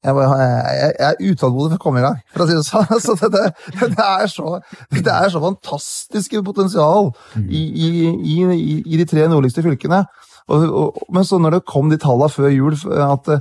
Jeg, 0.05 0.15
jeg, 0.15 0.93
jeg, 0.95 1.07
er 1.09 1.33
utålmodig 1.33 1.73
for 1.73 1.81
å 1.81 1.83
komme 1.83 1.99
i 1.99 2.05
gang, 2.05 2.19
for 2.31 2.45
å 2.45 2.47
si 2.47 2.55
det 2.55 2.67
sånn. 2.69 2.87
Altså, 2.95 3.17
det, 3.19 3.31
det, 3.35 3.89
det, 3.97 4.05
er 4.05 4.31
så, 4.31 4.53
det 4.95 5.15
er 5.15 5.33
så 5.33 5.41
fantastiske 5.43 6.43
potensial 6.47 7.11
i, 7.43 7.63
i, 7.67 7.89
i, 8.07 8.77
i 8.87 9.01
de 9.01 9.07
tre 9.11 9.27
nordligste 9.31 9.65
fylkene. 9.67 10.05
Og, 10.49 10.69
og, 10.69 11.01
men 11.13 11.27
så 11.27 11.41
når 11.43 11.59
det 11.59 11.67
kom 11.69 11.91
de 11.91 11.99
tallene 12.01 12.31
før 12.31 12.55
jul, 12.55 12.79
at, 13.09 13.33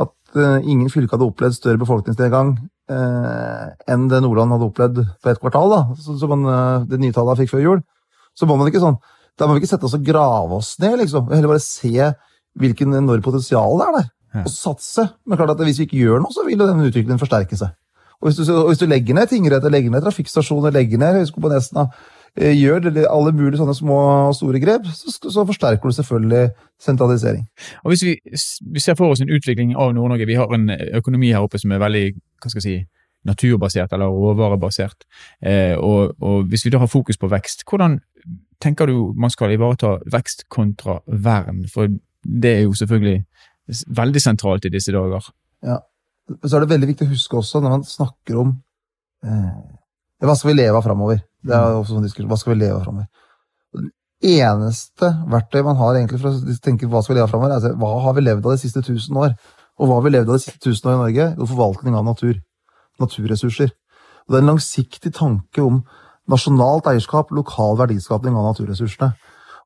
at 0.00 0.40
uh, 0.40 0.56
ingen 0.64 0.88
fylke 0.90 1.14
hadde 1.14 1.28
opplevd 1.28 1.58
større 1.58 1.82
befolkningsnedgang 1.84 2.56
uh, 2.56 2.64
enn 2.86 4.06
det 4.10 4.20
Nordland 4.22 4.54
hadde 4.54 4.68
opplevd 4.68 5.00
på 5.22 5.30
ett 5.30 5.40
kvartal, 5.42 5.72
da, 5.72 5.80
som 5.98 6.46
uh, 6.46 6.84
det 6.86 7.00
nye 7.02 7.14
tallet 7.14 7.40
fikk 7.42 7.50
før 7.54 7.64
jul, 7.64 7.80
så 8.36 8.46
må 8.46 8.58
man 8.58 8.70
ikke 8.70 8.82
sånn 8.82 8.98
Da 9.36 9.48
må 9.48 9.56
vi 9.56 9.62
ikke 9.62 9.72
sette 9.74 9.84
oss 9.88 9.96
og 9.96 10.04
grave 10.06 10.56
oss 10.56 10.76
ned, 10.80 10.94
liksom. 11.02 11.26
Heller 11.28 11.50
bare 11.50 11.60
se 11.60 12.12
hvilken 12.56 12.94
enormt 12.96 13.24
potensial 13.26 13.74
det 13.76 13.84
er 13.84 13.96
der. 13.98 14.06
Ja. 14.36 14.44
Og 14.46 14.52
satse. 14.52 15.04
Men 15.28 15.36
klart 15.36 15.52
at 15.52 15.60
hvis 15.60 15.80
vi 15.82 15.84
ikke 15.84 15.98
gjør 16.00 16.22
noe, 16.22 16.32
så 16.32 16.44
vil 16.46 16.56
denne 16.56 16.72
den 16.72 16.88
utviklingen 16.88 17.20
forsterke 17.20 17.58
seg. 17.60 17.74
Og 18.22 18.30
hvis 18.30 18.38
du, 18.40 18.52
og 18.54 18.70
hvis 18.70 18.80
du 18.80 18.86
legger 18.88 19.16
ned 19.18 19.28
tingretter, 19.28 19.72
legger 19.72 19.92
ned 19.92 20.06
trafikkstasjoner, 20.06 20.72
legger 20.72 21.02
ned 21.02 21.18
Høgskolen 21.18 21.44
på 21.44 21.52
Nesna, 21.52 21.84
eh, 21.84 22.15
gjør 22.36 22.90
alle 23.08 23.32
mulige 23.32 23.60
sånne 23.60 23.74
små 23.74 23.98
og 24.28 24.34
store 24.36 24.60
grep, 24.60 24.88
så, 24.92 25.12
så, 25.24 25.44
forsterker 25.48 25.88
du 25.88 25.96
selvfølgelig 25.96 26.50
sentralisering. 26.82 27.46
Og 27.84 27.92
Hvis 27.92 28.04
vi, 28.04 28.16
vi 28.72 28.80
ser 28.80 28.98
for 28.98 29.14
oss 29.14 29.22
en 29.24 29.32
utvikling 29.32 29.72
av 29.76 29.94
Nord-Norge, 29.96 30.26
vi 30.28 30.36
har 30.36 30.52
en 30.52 30.68
økonomi 30.98 31.32
her 31.32 31.46
oppe 31.46 31.58
som 31.62 31.72
er 31.72 31.80
veldig 31.80 32.04
hva 32.12 32.52
skal 32.52 32.60
jeg 32.60 32.66
si, 32.66 32.76
naturbasert 33.26 33.92
eller 33.92 34.12
råvarebasert. 34.12 35.06
Eh, 35.42 35.74
og, 35.78 36.14
og, 36.20 36.44
Hvis 36.44 36.64
vi 36.64 36.70
da 36.70 36.78
har 36.78 36.90
fokus 36.90 37.18
på 37.18 37.30
vekst, 37.30 37.64
hvordan 37.68 37.98
tenker 38.62 38.86
du 38.86 39.12
man 39.16 39.30
skal 39.30 39.52
ivareta 39.52 39.96
vekst 40.12 40.46
kontra 40.48 41.00
vern? 41.06 41.64
For 41.72 41.90
det 42.22 42.52
er 42.52 42.62
jo 42.66 42.74
selvfølgelig 42.74 43.24
veldig 43.96 44.22
sentralt 44.22 44.64
i 44.64 44.72
disse 44.72 44.92
dager. 44.92 45.32
Ja, 45.62 45.78
Så 46.44 46.56
er 46.56 46.60
det 46.60 46.70
veldig 46.70 46.88
viktig 46.88 47.06
å 47.06 47.14
huske 47.14 47.36
også, 47.36 47.60
når 47.60 47.70
man 47.70 47.84
snakker 47.86 48.38
om 48.40 48.54
eh, 49.24 49.58
hva 50.24 50.36
skal 50.38 50.52
vi 50.52 50.56
leve 50.56 50.78
av 50.78 50.86
framover? 50.86 51.20
Det 51.44 51.52
er 51.52 51.66
mm. 51.66 51.78
også 51.82 51.94
sånn 51.96 52.06
diskusjon. 52.06 52.30
Hva 52.30 52.38
skal 52.40 52.54
vi 52.54 52.60
leve 52.62 52.78
av 52.78 52.86
framover? 52.86 53.10
Det 53.76 54.32
eneste 54.40 55.10
verktøy 55.28 55.60
man 55.66 55.76
har 55.76 55.98
egentlig 55.98 56.22
for 56.22 56.32
å 56.32 56.56
tenke 56.64 56.88
hva 56.88 57.02
skal 57.04 57.14
vi 57.14 57.18
leve 57.18 57.28
av 57.28 57.34
framover, 57.34 57.52
er 57.52 57.60
altså, 57.60 57.74
hva 57.82 57.92
har 58.06 58.16
vi 58.16 58.24
levd 58.24 58.48
av 58.48 58.56
de 58.56 58.62
siste 58.62 58.82
tusen 58.86 59.20
år? 59.20 59.36
Og 59.76 59.90
hva 59.90 59.98
har 59.98 60.06
vi 60.06 60.14
levd 60.14 60.30
av 60.32 60.38
de 60.38 60.44
siste 60.46 60.62
tusen 60.64 60.88
år 60.88 60.96
i 60.96 61.02
Norge? 61.02 61.28
Jo, 61.36 61.48
forvaltning 61.52 61.98
av 61.98 62.06
natur 62.06 62.38
naturressurser. 63.02 63.72
Og 64.26 64.32
det 64.32 64.38
er 64.38 64.44
en 64.44 64.52
langsiktig 64.54 65.12
tanke 65.14 65.62
om 65.62 65.82
nasjonalt 66.30 66.88
eierskap, 66.90 67.30
lokal 67.34 67.76
verdiskapning 67.78 68.34
av 68.34 68.48
naturressursene. 68.50 69.12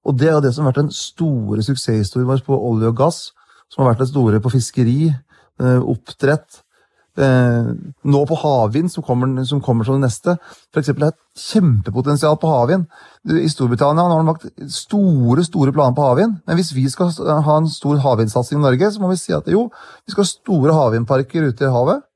Og 0.09 0.16
det 0.19 0.30
er 0.33 0.40
det 0.45 0.54
som 0.54 0.64
har 0.64 0.73
vært 0.73 0.83
den 0.83 0.95
store 0.97 1.62
suksesshistorien 1.64 2.28
vår 2.28 2.42
på 2.45 2.57
olje 2.57 2.91
og 2.91 2.99
gass, 2.99 3.21
som 3.71 3.84
har 3.84 3.93
vært 3.93 4.04
det 4.04 4.10
store 4.10 4.41
på 4.43 4.52
fiskeri, 4.52 5.13
eh, 5.60 5.80
oppdrett, 5.80 6.63
eh, 7.23 7.71
nå 8.04 8.21
på 8.26 8.39
havvind, 8.43 8.91
som 8.93 9.04
kommer, 9.06 9.45
som 9.49 9.61
kommer 9.65 9.87
som 9.87 9.99
det 9.99 10.09
neste. 10.09 10.37
For 10.73 10.83
eksempel, 10.83 11.04
det 11.04 11.11
er 11.11 11.17
et 11.17 11.45
kjempepotensial 11.45 12.39
på 12.41 12.50
havvind. 12.50 12.87
I 13.30 13.50
Storbritannia 13.52 14.06
har 14.06 14.23
de 14.23 14.30
lagt 14.30 14.73
store 14.75 15.45
store 15.47 15.75
planer 15.76 15.97
på 15.97 16.06
havvind. 16.06 16.39
Men 16.47 16.59
hvis 16.59 16.73
vi 16.76 16.87
skal 16.91 17.13
ha 17.47 17.56
en 17.56 17.69
stor 17.71 18.00
havvindsatsing 18.04 18.61
i 18.61 18.65
Norge, 18.65 18.93
så 18.93 19.02
må 19.02 19.13
vi 19.13 19.21
si 19.21 19.37
at 19.37 19.50
jo, 19.50 19.69
vi 20.06 20.15
skal 20.15 20.25
ha 20.25 20.30
store 20.33 20.78
havvindparker 20.78 21.50
ute 21.50 21.69
i 21.69 21.75
havet. 21.75 22.06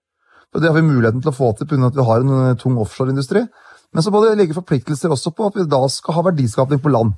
Og 0.55 0.63
Det 0.63 0.71
har 0.71 0.77
vi 0.79 0.87
muligheten 0.87 1.23
til 1.23 1.33
å 1.33 1.37
få 1.37 1.53
til 1.59 1.67
pga. 1.67 1.87
at 1.87 1.97
vi 1.97 2.09
har 2.09 2.21
en 2.21 2.51
eh, 2.51 2.57
tung 2.57 2.79
offshoreindustri. 2.79 3.47
Men 3.95 4.03
så 4.03 4.11
må 4.11 4.23
det 4.23 4.39
ligge 4.39 4.55
forpliktelser 4.55 5.11
også 5.11 5.35
på 5.35 5.47
at 5.47 5.57
vi 5.57 5.71
da 5.71 5.83
skal 5.89 6.15
ha 6.15 6.23
verdiskapning 6.31 6.81
på 6.83 6.91
land. 6.91 7.15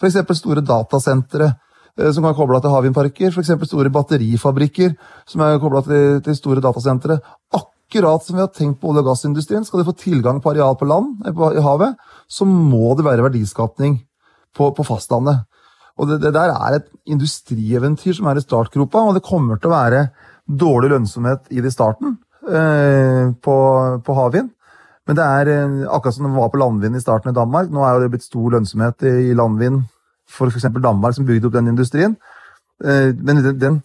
F.eks. 0.00 0.38
store 0.38 0.62
datasentre 0.66 1.46
eh, 1.46 1.58
som 1.98 2.24
kan 2.24 2.36
koble 2.36 2.60
til 2.62 2.72
havvindparker. 2.72 3.34
F.eks. 3.34 3.52
store 3.68 3.92
batterifabrikker 3.92 4.94
som 5.28 5.44
er 5.44 5.60
kobla 5.60 5.82
til, 5.86 6.22
til, 6.24 6.38
store 6.38 6.64
datasentre. 6.64 7.18
Akkurat 7.52 8.24
som 8.24 8.38
vi 8.38 8.44
har 8.44 8.52
tenkt 8.54 8.80
på 8.80 8.88
olje- 8.88 9.04
og 9.04 9.10
gassindustrien. 9.10 9.66
Skal 9.68 9.82
de 9.82 9.88
få 9.90 9.96
tilgang 10.00 10.40
på 10.40 10.54
areal 10.54 10.78
på 10.80 10.88
land, 10.88 11.20
eh, 11.28 11.44
i 11.58 11.64
havet, 11.64 11.96
så 12.28 12.48
må 12.48 12.94
det 12.96 13.04
være 13.04 13.26
verdiskapning 13.28 14.00
på, 14.56 14.72
på 14.72 14.86
fastlandet. 14.88 15.44
Og 16.00 16.08
det, 16.08 16.22
det, 16.22 16.32
der 16.32 16.54
er 16.54 16.78
et 16.78 16.88
industrieventyr 17.04 18.16
som 18.16 18.30
er 18.30 18.40
i 18.40 18.44
startgropa, 18.44 19.04
og 19.04 19.18
det 19.18 19.26
kommer 19.26 19.60
til 19.60 19.68
å 19.68 19.76
være 19.76 20.06
dårlig 20.48 20.94
lønnsomhet 20.94 21.52
i 21.52 21.60
det 21.60 21.68
i 21.68 21.76
starten. 21.76 22.16
Eh, 22.42 23.30
på, 23.38 23.56
på 24.02 24.14
havvind. 24.16 24.50
Men 25.06 25.18
det 25.18 25.24
er 25.24 25.50
eh, 25.52 25.74
akkurat 25.86 26.16
som 26.16 26.26
det 26.26 26.34
var 26.34 26.50
på 26.50 26.58
landvind 26.58 26.98
i 26.98 27.02
starten 27.02 27.30
i 27.30 27.36
Danmark. 27.36 27.70
Nå 27.70 27.84
er 27.86 28.00
det 28.00 28.10
blitt 28.14 28.26
stor 28.26 28.56
lønnsomhet 28.56 29.06
i 29.06 29.34
landvind 29.38 29.84
for 30.30 30.52
f.eks. 30.52 30.68
Danmark, 30.82 31.16
som 31.16 31.26
bygde 31.28 31.48
opp 31.48 31.56
den 31.56 31.72
industrien. 31.72 32.16
Eh, 32.84 33.12
men 33.14 33.42
den, 33.42 33.58
den 33.58 33.80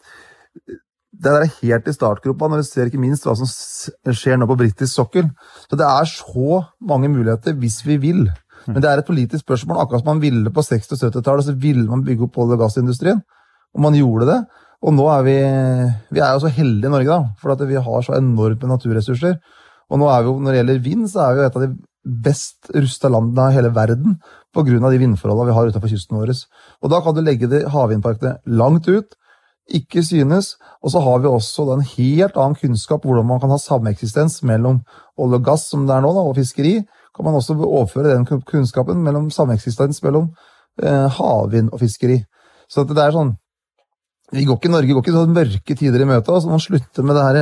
det 1.17 1.31
er 1.33 1.53
helt 1.63 1.87
i 1.89 1.93
startgropa 1.95 2.49
når 2.49 2.61
vi 2.61 2.67
ser 2.67 2.89
ikke 2.89 3.01
minst 3.01 3.25
hva 3.25 3.33
som 3.37 3.47
skjer 3.49 4.37
nå 4.37 4.47
på 4.49 4.57
britisk 4.59 4.91
sokkel. 4.91 5.29
Så 5.65 5.79
det 5.79 5.87
er 5.87 6.09
så 6.09 6.61
mange 6.77 7.09
muligheter 7.09 7.57
hvis 7.57 7.79
vi 7.87 7.97
vil. 8.01 8.27
Men 8.67 8.83
det 8.83 8.89
er 8.89 9.01
et 9.01 9.07
politisk 9.07 9.45
spørsmål. 9.45 9.79
Akkurat 9.81 10.03
som 10.03 10.11
man 10.11 10.21
ville 10.21 10.51
på 10.53 10.61
60- 10.61 10.93
og 10.93 11.01
70-tallet, 11.07 11.47
så 11.47 11.55
ville 11.57 11.87
man 11.87 12.03
bygge 12.05 12.27
opp 12.27 12.37
olje- 12.43 12.57
og 12.57 12.65
gassindustrien. 12.65 13.21
Og 13.73 13.81
man 13.81 13.95
gjorde 13.97 14.27
det. 14.29 14.39
Og 14.85 14.93
nå 14.93 15.07
er 15.09 15.23
vi 15.25 15.37
Vi 16.13 16.19
er 16.19 16.33
jo 16.33 16.43
så 16.43 16.53
heldige 16.53 16.89
i 16.89 16.93
Norge, 16.93 17.07
da, 17.07 17.37
for 17.41 17.51
at 17.51 17.67
vi 17.67 17.75
har 17.75 18.01
så 18.03 18.17
enorme 18.17 18.69
naturressurser. 18.69 19.39
Og 19.89 19.99
nå 19.99 20.09
er 20.11 20.21
vi 20.21 20.29
jo, 20.29 20.39
når 20.39 20.51
det 20.51 20.59
gjelder 20.59 20.83
vind, 20.83 21.07
så 21.09 21.19
er 21.23 21.33
vi 21.33 21.41
jo 21.41 21.47
et 21.47 21.55
av 21.55 21.63
de 21.63 21.71
best 22.07 22.69
rusta 22.75 23.11
landene 23.11 23.51
i 23.51 23.57
hele 23.57 23.73
verden 23.75 24.17
pga. 24.55 24.89
de 24.89 24.97
vindforholdene 24.97 25.51
vi 25.51 25.55
har 25.55 25.67
utenfor 25.67 25.91
kysten 25.91 26.17
vår. 26.17 26.33
Og 26.81 26.91
da 26.91 27.01
kan 27.01 27.15
du 27.15 27.21
legge 27.21 27.47
de 27.47 27.63
havvindparkene 27.69 28.37
langt 28.45 28.87
ut, 28.87 29.15
ikke 29.67 30.03
synes. 30.03 30.55
Og 30.81 30.91
så 30.91 30.99
har 31.03 31.19
vi 31.19 31.27
også 31.27 31.67
en 31.73 31.81
helt 31.81 32.37
annen 32.37 32.55
kunnskap 32.55 33.03
hvordan 33.03 33.27
man 33.27 33.39
kan 33.39 33.51
ha 33.51 33.57
sameksistens 33.57 34.41
mellom 34.43 34.81
olje 35.17 35.39
og 35.41 35.43
gass, 35.43 35.67
som 35.69 35.87
det 35.87 35.95
er 35.95 36.01
nå, 36.01 36.13
da, 36.15 36.23
og 36.23 36.35
fiskeri. 36.35 36.81
Kan 37.15 37.25
man 37.25 37.35
også 37.35 37.57
overføre 37.57 38.15
den 38.15 38.25
kunnskapen 38.25 39.03
mellom 39.03 39.29
sameksistens 39.29 40.01
mellom 40.03 40.31
eh, 40.83 41.07
havvind 41.17 41.73
og 41.73 41.79
fiskeri. 41.79 42.21
Så 42.69 42.83
det 42.87 42.97
er 43.01 43.15
sånn 43.15 43.35
vi 44.35 44.43
går 44.43 44.57
ikke, 44.59 44.71
Norge 44.73 44.91
går 44.91 45.03
ikke 45.05 45.15
sånn 45.15 45.35
mørke 45.35 45.75
tider 45.79 46.03
i 46.03 46.07
møte. 46.07 46.33
altså 46.33 46.51
Man 46.51 46.59
slutter 46.59 47.05
med 47.07 47.15
det 47.15 47.23
her 47.23 47.37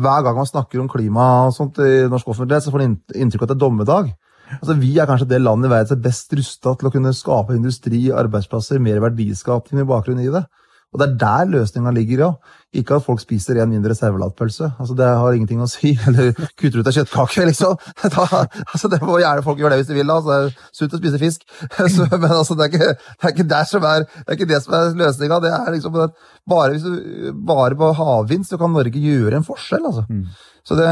Hver 0.00 0.22
gang 0.24 0.38
man 0.38 0.48
snakker 0.48 0.80
om 0.80 0.88
klima 0.88 1.26
og 1.48 1.56
sånt 1.56 1.80
i 1.84 2.06
norsk 2.08 2.30
offentlighet, 2.32 2.64
så 2.64 2.72
får 2.72 2.80
man 2.80 2.94
inntrykk 3.12 3.42
av 3.42 3.50
at 3.50 3.52
det 3.52 3.58
er 3.58 3.64
dommedag. 3.66 4.12
Altså, 4.60 4.76
Vi 4.80 4.94
er 4.96 5.08
kanskje 5.08 5.28
det 5.28 5.42
landet 5.42 5.68
i 5.68 5.72
verden 5.72 5.90
som 5.90 5.98
er 5.98 6.06
best 6.08 6.32
rusta 6.32 6.74
til 6.76 6.88
å 6.88 6.92
kunne 6.94 7.12
skape 7.16 7.56
industri, 7.56 8.06
arbeidsplasser, 8.08 8.80
mer 8.80 9.00
verdiskaping 9.04 9.80
med 9.80 9.90
bakgrunn 9.92 10.24
i 10.24 10.32
det. 10.32 10.44
Og 10.92 11.00
det 11.00 11.06
er 11.06 11.14
der 11.20 11.48
løsninga 11.48 11.90
ligger, 11.96 12.20
ja. 12.20 12.58
Ikke 12.76 12.96
at 12.96 13.04
folk 13.04 13.20
spiser 13.20 13.58
en 13.60 13.70
mindre 13.72 13.94
servelatpølse. 13.96 14.70
Altså, 14.80 14.94
det 14.96 15.06
har 15.06 15.36
ingenting 15.36 15.60
å 15.64 15.68
si. 15.68 15.94
Eller 16.08 16.32
kutter 16.60 16.80
ut 16.80 16.88
av 16.88 16.96
kjøttkake, 16.96 17.46
liksom. 17.48 17.78
Da, 18.12 18.26
altså, 18.66 18.90
det 18.92 19.00
må 19.04 19.16
gjerne 19.20 19.44
folk 19.44 19.60
gjøre 19.60 19.74
det 19.74 19.82
hvis 19.82 19.90
de 19.92 19.96
vil. 19.96 20.12
Altså, 20.12 20.30
det 20.30 20.52
er 20.52 20.76
sunt 20.76 20.96
å 20.96 21.00
spise 21.00 21.20
fisk. 21.22 21.46
Så, 21.96 22.08
men 22.12 22.28
altså, 22.28 22.56
det 22.58 22.68
er, 22.68 22.72
ikke, 22.72 22.92
det, 22.92 23.24
er 23.24 23.34
ikke 23.34 23.48
det, 23.54 23.62
som 23.72 23.88
er, 23.88 24.06
det 24.18 24.28
er 24.28 24.38
ikke 24.38 24.50
det 24.52 24.62
som 24.64 24.76
er 24.78 24.96
løsninga. 25.00 25.42
Det 25.44 25.52
er 25.56 25.74
liksom 25.76 26.00
at 26.04 26.16
bare, 26.52 26.70
hvis 26.74 26.84
du, 26.84 27.28
bare 27.52 27.78
på 27.80 27.92
havvind 28.00 28.48
så 28.48 28.60
kan 28.60 28.76
Norge 28.76 29.04
gjøre 29.04 29.40
en 29.40 29.48
forskjell, 29.48 29.88
altså. 29.88 30.04
Mm. 30.12 30.26
Så 30.68 30.76
det 30.78 30.90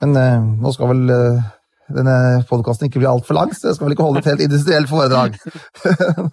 Men 0.00 0.16
eh, 0.16 0.44
nå 0.62 0.70
skal 0.72 0.88
vel 0.94 1.10
eh, 1.12 1.48
denne 1.94 2.16
podkasten 2.48 2.88
ikke 2.88 3.00
blir 3.00 3.10
altfor 3.10 3.36
lang, 3.36 3.52
så 3.56 3.70
jeg 3.70 3.76
skal 3.76 3.86
vel 3.86 3.94
ikke 3.96 4.06
holde 4.06 4.22
et 4.22 4.28
helt 4.30 4.44
industrielt 4.46 4.90
foredrag. 4.90 5.36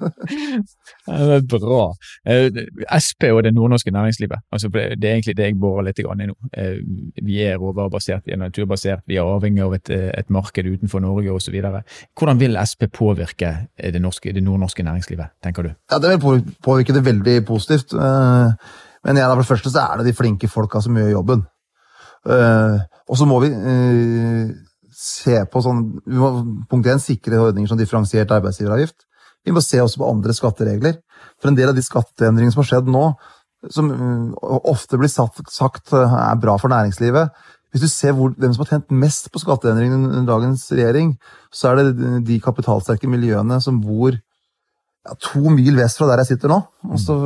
det 1.07 1.57
er 1.57 1.63
bra. 1.63 1.83
Eh, 2.27 2.61
SP 3.03 3.29
og 3.31 3.43
det 3.45 3.53
nordnorske 3.55 3.93
næringslivet, 3.95 4.43
altså 4.51 4.71
det 4.73 5.03
er 5.03 5.17
egentlig 5.17 5.37
det 5.37 5.49
jeg 5.49 5.59
borer 5.61 5.89
litt 5.89 6.01
i 6.01 6.07
nå. 6.07 6.37
Eh, 6.57 6.79
vi 7.23 7.41
er 7.45 7.59
råvarebasert, 7.61 8.25
vi 8.25 8.35
er 8.35 8.41
naturbasert, 8.41 9.05
vi 9.07 9.19
er 9.19 9.27
avhengig 9.27 9.63
av 9.65 9.77
et, 9.77 9.89
et 9.91 10.33
marked 10.33 10.65
utenfor 10.65 11.03
Norge 11.03 11.33
osv. 11.33 11.59
Hvordan 12.17 12.39
vil 12.39 12.59
SP 12.63 12.89
påvirke 12.93 13.53
det, 13.77 14.01
norske, 14.01 14.33
det, 14.33 14.43
nordnorske 14.43 14.83
næringslivet, 14.83 15.37
tenker 15.43 15.69
du? 15.69 15.71
Ja, 15.91 15.99
Det 15.99 16.15
vil 16.15 16.43
påvirke 16.63 16.93
det 16.93 17.05
veldig 17.05 17.45
positivt. 17.45 17.93
Eh, 17.93 18.51
men 19.07 19.17
ja, 19.17 19.29
for 19.31 19.43
det 19.43 19.51
første 19.51 19.71
så 19.71 19.85
er 19.85 19.99
det 19.99 20.09
de 20.09 20.17
flinke 20.17 20.49
folka 20.51 20.81
som 20.83 20.97
gjør 20.97 21.13
jobben. 21.19 21.45
Uh, 22.27 22.81
og 23.07 23.15
så 23.15 23.27
må 23.29 23.37
vi 23.39 23.47
uh, 23.53 24.49
se 24.97 25.43
på 25.51 25.61
sånn 25.61 25.83
vi 26.07 26.17
må, 26.17 26.31
Punkt 26.69 26.89
én 26.89 27.01
Sikre 27.01 27.41
ordninger 27.43 27.69
som 27.69 27.79
differensiert 27.79 28.31
arbeidsgiveravgift. 28.33 29.05
Vi 29.45 29.53
må 29.53 29.61
se 29.63 29.79
også 29.79 30.01
på 30.01 30.09
andre 30.09 30.33
skatteregler. 30.35 30.97
For 31.37 31.51
en 31.51 31.57
del 31.57 31.69
av 31.71 31.77
de 31.77 31.85
skatteendringene 31.85 32.55
som 32.55 32.63
har 32.63 32.71
skjedd 32.71 32.89
nå, 32.91 33.03
som 33.73 33.91
uh, 33.91 34.57
ofte 34.69 34.99
blir 34.99 35.11
satt, 35.11 35.37
sagt 35.53 35.93
er 35.97 36.37
bra 36.37 36.53
for 36.61 36.69
næringslivet 36.69 37.31
Hvis 37.73 37.81
du 37.81 37.87
ser 37.89 38.13
hvor, 38.13 38.35
hvem 38.37 38.53
som 38.53 38.61
har 38.63 38.69
tjent 38.75 38.93
mest 38.93 39.31
på 39.33 39.41
skatteendringene 39.41 40.11
under 40.11 40.27
dagens 40.29 40.67
regjering, 40.71 41.15
så 41.51 41.71
er 41.71 41.81
det 41.81 42.21
de 42.27 42.37
kapitalsterke 42.41 43.09
miljøene 43.09 43.57
som 43.61 43.81
bor 43.81 44.13
ja, 44.13 45.15
to 45.21 45.51
mil 45.53 45.77
vest 45.79 45.99
fra 45.99 46.07
der 46.09 46.23
jeg 46.23 46.33
sitter 46.33 46.53
nå. 46.53 46.61
Også, 46.95 47.17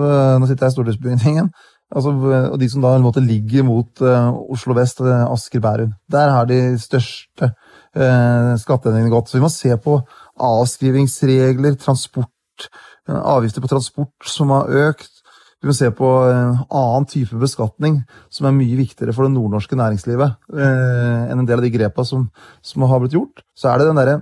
nå 0.41 0.49
sitter 0.49 0.67
jeg 0.67 0.73
i 0.73 0.77
stortingsbygningen. 0.77 1.51
Altså, 1.91 2.13
og 2.53 2.57
de 2.59 2.69
som 2.71 2.83
da 2.83 2.93
måtte 3.03 3.23
ligge 3.23 3.63
mot 3.67 4.01
uh, 4.05 4.31
Oslo 4.53 4.75
vest, 4.77 5.01
uh, 5.03 5.25
Asker, 5.27 5.59
Bærum. 5.63 5.91
Der 6.11 6.31
har 6.31 6.47
de 6.47 6.59
største 6.79 7.51
uh, 7.51 8.53
skatteendringene 8.59 9.11
gått. 9.11 9.27
Så 9.27 9.37
vi 9.37 9.43
må 9.43 9.51
se 9.51 9.75
på 9.81 9.97
avskrivingsregler, 10.39 11.75
transport, 11.81 12.69
uh, 13.09 13.19
avgifter 13.35 13.63
på 13.63 13.73
transport 13.73 14.31
som 14.31 14.53
har 14.55 14.71
økt. 14.87 15.19
Vi 15.61 15.69
må 15.69 15.75
se 15.77 15.91
på 15.93 16.07
uh, 16.31 16.63
annen 16.63 17.09
type 17.11 17.37
beskatning 17.41 18.01
som 18.31 18.47
er 18.47 18.55
mye 18.55 18.79
viktigere 18.79 19.13
for 19.13 19.27
det 19.27 19.35
nordnorske 19.35 19.77
næringslivet 19.77 20.39
enn 20.55 21.37
en 21.37 21.45
del 21.45 21.59
av 21.59 21.65
de 21.67 21.75
grepa 21.75 22.07
som, 22.07 22.29
som, 22.65 22.87
har 22.87 23.03
blitt 23.03 23.19
gjort. 23.19 23.43
Så 23.53 23.69
er 23.69 23.81
det 23.81 23.91
den 23.91 23.99
derre 23.99 24.21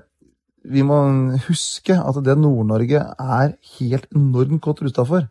Vi 0.70 0.82
må 0.84 0.98
huske 1.46 1.96
at 1.96 2.18
det 2.26 2.36
Nord-Norge 2.36 3.06
er 3.16 3.54
helt 3.78 4.10
enormt 4.12 4.60
godt 4.66 4.82
rusta 4.84 5.06
for 5.08 5.30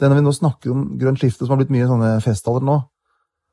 det 0.00 0.08
når 0.08 0.20
vi 0.20 0.24
nå 0.24 0.32
snakker 0.34 0.72
om 0.72 0.86
grønt 1.00 1.20
skifte, 1.20 1.44
som 1.44 1.54
har 1.54 1.60
blitt 1.60 1.74
mye 1.74 1.88
sånne 1.88 2.14
festtaler 2.24 2.64
nå 2.66 2.78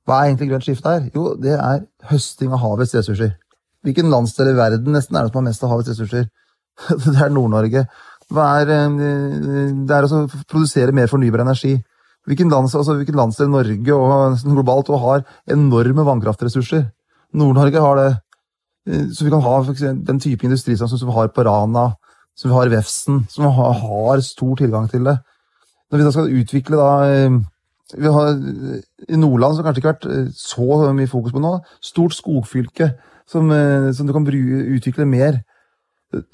Hva 0.08 0.22
er 0.22 0.30
egentlig 0.30 0.50
grønt 0.54 0.68
skifte 0.68 0.94
her? 0.94 1.10
Jo, 1.16 1.34
det 1.36 1.58
er 1.58 1.84
høsting 2.10 2.54
av 2.56 2.64
havets 2.64 2.96
ressurser. 2.96 3.36
Hvilken 3.84 4.12
landsdel 4.12 4.54
i 4.54 4.58
verden 4.58 4.96
nesten 4.96 5.18
er 5.18 5.26
det 5.26 5.34
som 5.34 5.42
har 5.42 5.50
mest 5.50 5.66
av 5.66 5.74
havets 5.74 5.92
ressurser? 5.94 6.30
Det 7.04 7.18
er 7.18 7.32
Nord-Norge. 7.34 7.88
Er, 8.28 8.70
eh, 8.70 8.98
det 9.88 9.96
er 9.96 10.06
å 10.06 10.26
produsere 10.52 10.94
mer 10.94 11.08
fornybar 11.10 11.42
energi. 11.46 11.74
Hvilken, 12.28 12.52
lands, 12.52 12.76
altså, 12.76 12.98
hvilken 13.00 13.16
Norge 13.16 13.96
og 13.96 14.42
globalt 14.44 14.90
og 14.92 15.00
har 15.00 15.24
enorme 15.50 16.04
vannkraftressurser? 16.04 16.90
Nord-Norge 17.34 17.80
har 17.82 17.96
det. 18.02 18.10
Eh, 18.90 19.08
så 19.16 19.24
vi 19.24 19.32
kan 19.32 19.42
ha 19.42 19.56
den 20.12 20.20
type 20.20 20.46
industri 20.46 20.76
som 20.78 20.88
vi 20.92 21.16
har 21.16 21.32
på 21.32 21.44
Rana, 21.48 21.96
som 22.36 22.52
vi 22.52 22.56
har 22.56 22.68
i 22.68 22.76
Vefsn, 22.76 23.24
som 23.30 23.48
har 23.48 24.22
stor 24.22 24.56
tilgang 24.56 24.90
til 24.92 25.08
det. 25.08 25.18
Når 25.88 26.00
vi 26.00 26.06
da 26.08 26.14
skal 26.14 26.34
utvikle 26.42 26.80
da 26.80 26.90
eh, 27.08 27.38
vi 27.96 28.10
har, 28.12 28.34
I 29.08 29.20
Nordland 29.20 29.56
så 29.56 29.62
har 29.62 29.70
kanskje 29.70 29.84
ikke 29.84 29.94
vært 29.94 30.08
eh, 30.12 30.32
så 30.36 30.92
mye 30.96 31.12
fokus 31.12 31.36
på 31.36 31.44
nå. 31.44 31.54
Stort 31.84 32.18
skogfylke 32.18 32.92
som, 33.30 33.52
eh, 33.56 33.92
som 33.96 34.08
du 34.08 34.14
kan 34.16 34.28
utvikle 34.28 35.08
mer. 35.08 35.42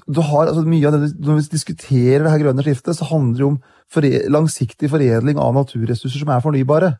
Du 0.06 0.22
har 0.22 0.48
altså 0.48 0.66
mye 0.66 0.88
av 0.88 0.98
det, 0.98 1.14
Når 1.20 1.36
vi 1.36 1.54
diskuterer 1.54 2.24
det 2.24 2.32
her 2.32 2.44
grønne 2.46 2.66
skiftet, 2.66 2.98
så 2.98 3.06
handler 3.10 3.38
det 3.38 3.48
om 3.48 3.62
fore, 3.90 4.30
langsiktig 4.30 4.90
foredling 4.90 5.38
av 5.38 5.54
naturressurser 5.54 6.22
som 6.22 6.30
er 6.30 6.42
fornybare. 6.42 6.98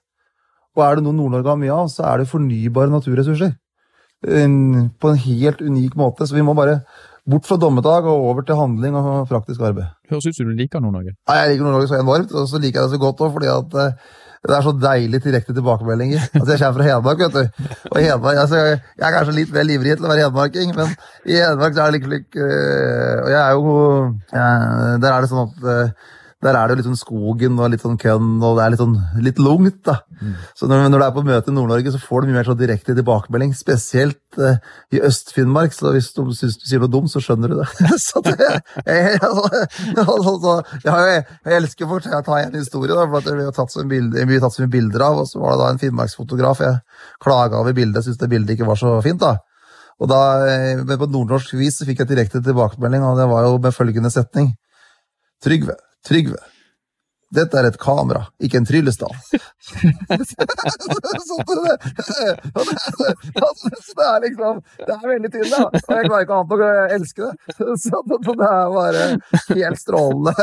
Og 0.74 0.84
er 0.84 0.96
det 0.96 1.04
noe 1.06 1.14
Nord-Norge 1.14 1.50
har 1.50 1.60
mye 1.62 1.74
av, 1.74 1.90
så 1.90 2.06
er 2.10 2.22
det 2.22 2.32
fornybare 2.32 2.90
naturressurser. 2.90 3.54
På 4.24 5.10
en 5.10 5.20
helt 5.20 5.62
unik 5.62 5.98
måte. 6.00 6.26
Så 6.26 6.34
vi 6.34 6.42
må 6.42 6.56
bare 6.58 6.82
Bort 7.24 7.46
fra 7.48 7.56
dommedag 7.56 8.04
og 8.12 8.26
over 8.30 8.44
til 8.44 8.58
handling 8.60 8.98
og 9.00 9.30
praktisk 9.30 9.62
arbeid. 9.64 9.94
Høres 10.12 10.26
ut 10.28 10.36
som 10.36 10.50
du 10.50 10.58
liker 10.60 10.82
Nord-Norge. 10.84 11.14
Nei, 11.30 11.38
jeg 11.40 11.54
liker 11.54 11.64
Nord-Norge 11.64 11.88
så 11.94 12.02
enormt, 12.02 12.34
og 12.36 12.50
så 12.52 12.60
liker 12.60 12.82
jeg 12.82 12.90
det 12.90 12.98
så 12.98 13.00
godt 13.00 13.24
òg 13.24 13.32
fordi 13.38 13.50
at 13.54 13.78
eh, 13.80 13.94
det 14.44 14.56
er 14.58 14.66
så 14.66 14.74
deilig 14.76 15.22
direkte 15.24 15.56
tilbakemeldinger. 15.56 16.26
Altså, 16.36 16.52
Jeg 16.52 16.60
kommer 16.60 16.82
fra 16.82 16.88
Hedmark, 16.90 17.22
vet 17.24 17.38
du. 17.38 17.70
Og 17.92 18.02
Hedmark, 18.04 18.42
altså, 18.42 18.58
Jeg 18.66 19.06
er 19.08 19.16
kanskje 19.16 19.38
litt 19.38 19.54
mer 19.56 19.72
ivrig 19.72 19.96
til 19.96 20.08
å 20.08 20.12
være 20.12 20.26
hedmarking, 20.26 20.74
men 20.76 20.92
i 21.24 21.38
Hedmark 21.40 21.78
så 21.78 21.86
er 21.86 21.96
det 21.96 22.02
like 22.02 22.12
slik 22.12 22.36
øh, 22.44 23.16
Og 23.24 23.30
jeg 23.32 23.40
er 23.40 23.52
jo 23.56 23.78
Der 24.36 25.10
er 25.14 25.24
det 25.24 25.32
sånn 25.32 25.48
at 25.48 25.72
øh, 25.76 26.12
der 26.44 26.58
er 26.58 26.68
det 26.68 26.74
jo 26.74 26.80
litt 26.80 26.88
sånn 26.90 27.00
skogen 27.00 27.60
og 27.60 27.72
litt 27.74 27.84
sånn 27.84 27.98
kønn, 28.00 28.36
og 28.44 28.58
det 28.58 28.64
er 28.64 28.74
litt 28.74 28.82
sånn 28.82 28.96
litt 29.26 29.40
lungt. 29.42 29.80
da. 29.88 29.96
Mm. 30.20 30.34
Så 30.60 30.70
når, 30.70 30.88
når, 30.90 31.02
du 31.02 31.06
er 31.06 31.14
på 31.16 31.24
møte 31.28 31.52
i 31.52 31.56
Nord-Norge, 31.56 31.94
så 31.94 32.02
får 32.02 32.24
du 32.24 32.30
mye 32.30 32.38
mer 32.40 32.50
sånn 32.50 32.60
direkte 32.60 32.96
tilbakemelding. 32.98 33.54
Spesielt 33.58 34.40
uh, 34.42 34.58
i 34.94 35.02
Øst-Finnmark, 35.04 35.76
så 35.76 35.94
hvis 35.96 36.12
du 36.16 36.22
syns 36.36 36.60
du 36.60 36.68
sier 36.70 36.84
noe 36.84 36.92
dumt, 36.92 37.12
så 37.14 37.22
skjønner 37.24 37.54
du 37.54 37.60
det. 37.62 37.70
så 38.08 38.24
det 38.26 38.36
jeg, 38.40 39.22
altså, 39.24 39.64
så, 40.44 40.58
jeg, 40.84 41.24
jeg, 41.24 41.56
elsker 41.60 41.96
å 41.98 42.02
ta 42.04 42.42
en 42.42 42.60
historie, 42.60 42.94
da, 42.94 43.08
for 43.08 43.22
at 43.22 43.32
vi 43.32 43.48
har 43.48 43.56
tatt 43.56 43.74
så 43.74 43.88
mye 43.88 44.74
bilder 44.76 45.08
av, 45.08 45.24
og 45.24 45.32
så 45.32 45.42
var 45.44 45.56
det 45.56 45.64
da 45.64 45.72
en 45.74 45.82
finnmarksfotograf 45.82 46.64
jeg 46.64 46.78
klaga 47.24 47.64
over 47.64 47.76
bildet, 47.78 48.06
syntes 48.06 48.22
det 48.22 48.32
bildet 48.32 48.58
ikke 48.58 48.70
var 48.70 48.80
så 48.80 48.98
fint. 49.06 49.22
da. 49.24 49.38
Og 50.02 50.10
da, 50.10 50.20
eh, 50.50 50.84
men 50.84 51.00
På 51.00 51.08
nordnorsk 51.08 51.56
vis 51.60 51.82
fikk 51.86 52.04
jeg 52.04 52.12
direkte 52.12 52.42
tilbakemelding, 52.44 53.04
og 53.06 53.18
det 53.20 53.30
var 53.30 53.48
jo 53.48 53.58
med 53.62 53.76
følgende 53.76 54.12
setning. 54.12 54.54
Trygve, 55.44 55.76
Trygve, 56.04 56.40
dette 57.34 57.58
er 57.58 57.66
et 57.66 57.78
kamera, 57.82 58.28
ikke 58.44 58.60
en 58.60 58.68
tryllestav. 58.68 59.14
så 59.24 59.38
det, 63.98 64.06
er 64.06 64.20
liksom 64.26 64.60
Det 64.78 64.94
er 64.94 65.08
veldig 65.08 65.32
tydelig, 65.32 65.54
da. 65.54 65.70
Og 65.72 65.94
jeg 65.96 66.10
klarer 66.10 66.26
ikke 66.26 66.38
annet 66.38 66.54
enn 66.54 66.66
å 66.66 66.68
elske 66.98 67.22
det. 67.24 67.34
Så 67.82 68.04
det 68.10 68.50
er 68.50 68.76
bare 68.76 69.06
helt 69.50 69.82
strålende. 69.82 70.36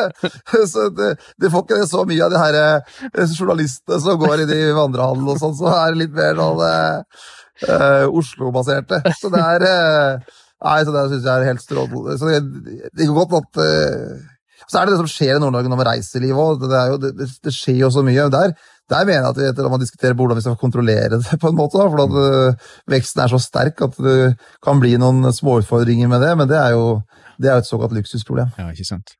Så 0.72 0.88
det, 0.96 1.10
det 1.40 1.52
får 1.52 1.62
ikke 1.66 1.90
så 1.92 2.00
mye 2.08 2.24
av 2.26 2.34
de 2.34 2.42
her 2.42 2.54
eh, 2.62 3.36
journalistene 3.36 4.00
som 4.02 4.18
går 4.24 4.36
inn 4.44 4.54
i 4.56 4.60
vandrehandel 4.76 5.34
og 5.34 5.40
sånn, 5.42 5.56
så 5.60 5.70
er 5.76 5.92
det 5.92 6.02
litt 6.02 6.16
mer 6.16 6.34
sånn 6.40 6.60
uh, 6.64 8.06
Oslo-baserte. 8.08 9.02
Så 9.20 9.30
det 9.32 9.42
er 9.44 9.60
uh, 9.68 10.38
Nei, 10.60 10.80
så 10.84 10.92
det 10.92 11.06
syns 11.08 11.24
jeg 11.24 11.32
er 11.32 11.48
helt 11.48 11.62
strålende. 11.64 12.18
Så 12.20 12.28
det, 12.28 12.40
det 12.98 13.06
går 13.08 13.16
godt 13.22 13.38
at 13.38 13.52
uh, 13.62 14.28
så 14.68 14.80
er 14.80 14.88
det 14.88 14.94
det 14.94 15.00
som 15.00 15.10
skjer 15.10 15.36
i 15.36 15.40
Nord-Norge 15.42 15.70
nå 15.70 15.78
med 15.78 15.88
reiseliv 15.88 16.40
òg. 16.40 16.64
Det, 16.64 16.82
det, 17.20 17.28
det, 17.46 17.54
skjer 17.54 17.80
jo 17.84 17.92
så 17.94 18.04
mye. 18.06 18.26
Der, 18.32 18.54
der 18.90 19.06
mener 19.08 19.22
jeg 19.22 19.30
at 19.30 19.40
vi 19.40 19.46
etter 19.50 19.68
at 19.68 19.74
man 19.74 19.82
diskuterer 19.82 20.18
hvordan 20.18 20.40
vi 20.40 20.44
skal 20.46 20.58
kontrollere 20.60 21.12
det, 21.22 21.38
på 21.40 21.52
en 21.52 21.58
måte, 21.58 21.80
for 21.80 22.04
at 22.04 22.18
uh, 22.18 22.74
veksten 22.90 23.24
er 23.24 23.32
så 23.32 23.40
sterk 23.42 23.80
at 23.86 23.96
det 24.02 24.18
kan 24.64 24.82
bli 24.82 24.96
noen 25.00 25.30
småutfordringer 25.34 26.10
med 26.10 26.26
det. 26.26 26.34
Men 26.40 26.50
det 26.50 26.60
er 26.60 26.76
jo, 26.76 27.00
det 27.40 27.52
er 27.52 27.62
et 27.62 27.70
såkalt 27.70 27.96
luksusproblem. 27.96 28.52
Ja, 28.58 28.70
ikke 28.74 28.88
sant. 28.88 29.16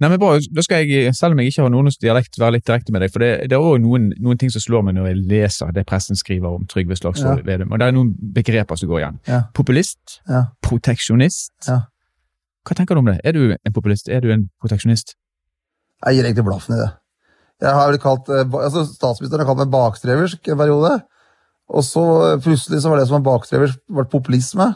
Nei, 0.00 0.08
men 0.08 0.20
bra, 0.20 0.32
da 0.40 0.62
skal 0.64 0.88
jeg, 0.88 1.12
Selv 1.16 1.34
om 1.34 1.42
jeg 1.42 1.52
ikke 1.52 1.64
har 1.66 1.72
noen 1.74 1.92
dialekt, 2.00 2.38
være 2.40 2.56
litt 2.56 2.66
direkte 2.68 2.94
med 2.94 3.04
deg. 3.04 3.12
For 3.12 3.22
det, 3.22 3.30
det 3.52 3.56
er 3.56 3.64
òg 3.64 3.82
noen, 3.84 4.08
noen, 4.16 4.40
ting 4.40 4.52
som 4.52 4.62
slår 4.64 4.86
meg 4.86 4.96
når 4.96 5.10
jeg 5.10 5.24
leser 5.28 5.74
det 5.76 5.84
pressen 5.88 6.16
skriver 6.16 6.56
om 6.56 6.64
Trygve 6.70 6.96
Slagsvold 6.96 7.42
ja. 7.42 7.48
Vedum. 7.50 7.74
Og 7.74 7.82
det 7.82 7.88
er 7.88 7.96
noen 7.96 8.14
begreper 8.38 8.80
som 8.80 8.88
går 8.88 9.02
igjen. 9.02 9.18
Ja. 9.28 9.42
Populist. 9.56 10.20
Ja. 10.30 10.46
Proteksjonist. 10.64 11.52
Ja. 11.68 11.82
Hva 12.66 12.76
tenker 12.76 12.96
du 12.96 13.02
om 13.02 13.08
det? 13.08 13.18
Er 13.24 13.36
du 13.36 13.54
en 13.54 13.74
populist? 13.74 14.08
Er 14.08 14.20
du 14.24 14.30
en 14.32 14.48
proteksjonist? 14.60 15.14
Jeg 16.06 16.16
gir 16.16 16.26
egentlig 16.28 16.46
blaffen 16.46 16.76
i 16.76 16.80
det. 16.80 16.90
Jeg 17.60 17.76
har 17.76 17.96
kalt, 18.00 18.28
eh, 18.32 18.44
altså 18.64 18.86
Statsministeren 18.88 19.42
har 19.42 19.50
kalt 19.50 19.60
meg 19.60 19.72
bakstreversk 19.72 20.48
en 20.48 20.60
periode. 20.60 20.92
Og 21.70 21.84
så 21.84 22.04
eh, 22.26 22.38
plutselig 22.42 22.80
så 22.82 22.92
var 22.92 23.00
det 23.00 23.08
som 23.08 23.18
var 23.18 23.26
bakstreversk, 23.28 23.82
var 23.96 24.08
populisme. 24.12 24.68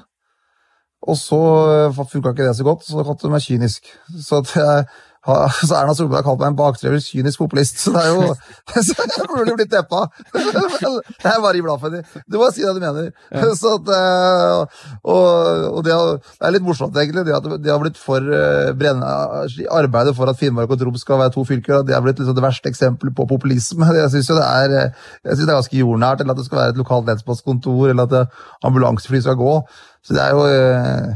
Og 1.05 1.16
så 1.20 1.40
eh, 1.88 2.05
funka 2.12 2.35
ikke 2.35 2.49
det 2.49 2.57
så 2.57 2.66
godt, 2.66 2.85
så 2.85 3.01
da 3.01 3.07
kalte 3.09 3.29
du 3.29 3.33
meg 3.33 3.44
kynisk. 3.44 3.88
Så 4.20 4.42
jeg 4.53 4.87
så 5.68 5.76
Erna 5.78 5.94
Solberg 5.96 6.20
har 6.20 6.26
kalt 6.26 6.42
meg 6.42 6.52
en 6.52 6.58
baktrever, 6.58 7.00
kynisk 7.00 7.40
populist. 7.40 7.78
Så 7.80 7.94
det 7.94 8.02
er 8.02 8.10
jo 8.12 8.34
Jeg 9.14 9.28
burde 9.30 9.56
blitt 9.56 9.72
deppa. 9.72 10.04
Jeg 10.34 11.42
bare 11.44 11.62
glad 11.64 11.80
for 11.80 11.94
det. 11.94 12.02
Du 12.28 12.38
må 12.40 12.50
si 12.52 12.64
det 12.64 12.74
du 12.76 12.82
mener. 12.82 13.10
Ja. 13.32 13.46
Så 13.56 13.76
at, 13.78 13.90
eh, 13.94 14.82
og, 15.02 15.24
og 15.78 15.80
det, 15.87 15.94
er 15.94 16.54
litt 16.54 16.66
morsomt, 16.66 16.96
egentlig. 17.00 17.24
Det 17.28 17.37
at 17.37 17.48
det 17.62 17.72
har 17.72 17.80
blitt 17.82 18.00
for 18.00 18.20
brennende 18.76 19.70
arbeidet 19.72 20.14
for 20.16 20.30
at 20.30 20.40
Finnmark 20.40 20.72
og 20.74 20.80
Troms 20.80 21.04
skal 21.04 21.20
være 21.20 21.34
to 21.34 21.44
fylker, 21.48 21.82
det 21.87 21.96
har 21.96 22.04
blitt 22.04 22.20
liksom 22.20 22.37
det 22.37 22.44
verste 22.44 22.70
eksempelet 22.70 23.16
på 23.16 23.28
populisme. 23.30 23.88
Jeg 23.96 24.12
syns 24.12 24.30
det, 24.34 24.44
er, 24.44 24.76
jeg 25.24 25.37
synes 25.37 25.46
det 25.46 25.52
er 25.52 25.60
ganske 25.60 25.80
jordnært, 25.80 26.22
eller 26.22 26.37
at 26.37 26.42
det 26.42 26.46
skal 26.48 26.60
være 26.60 26.74
et 26.74 26.80
lokalt 26.80 27.10
lensmannskontor, 27.10 27.90
eller 27.92 28.08
at 28.08 28.40
ambulansefly 28.64 29.20
skal 29.24 29.38
gå. 29.40 29.58
Så 30.04 30.12
det 30.12 30.20
er 30.20 30.34
jo 30.37 30.44
eh, 30.44 31.12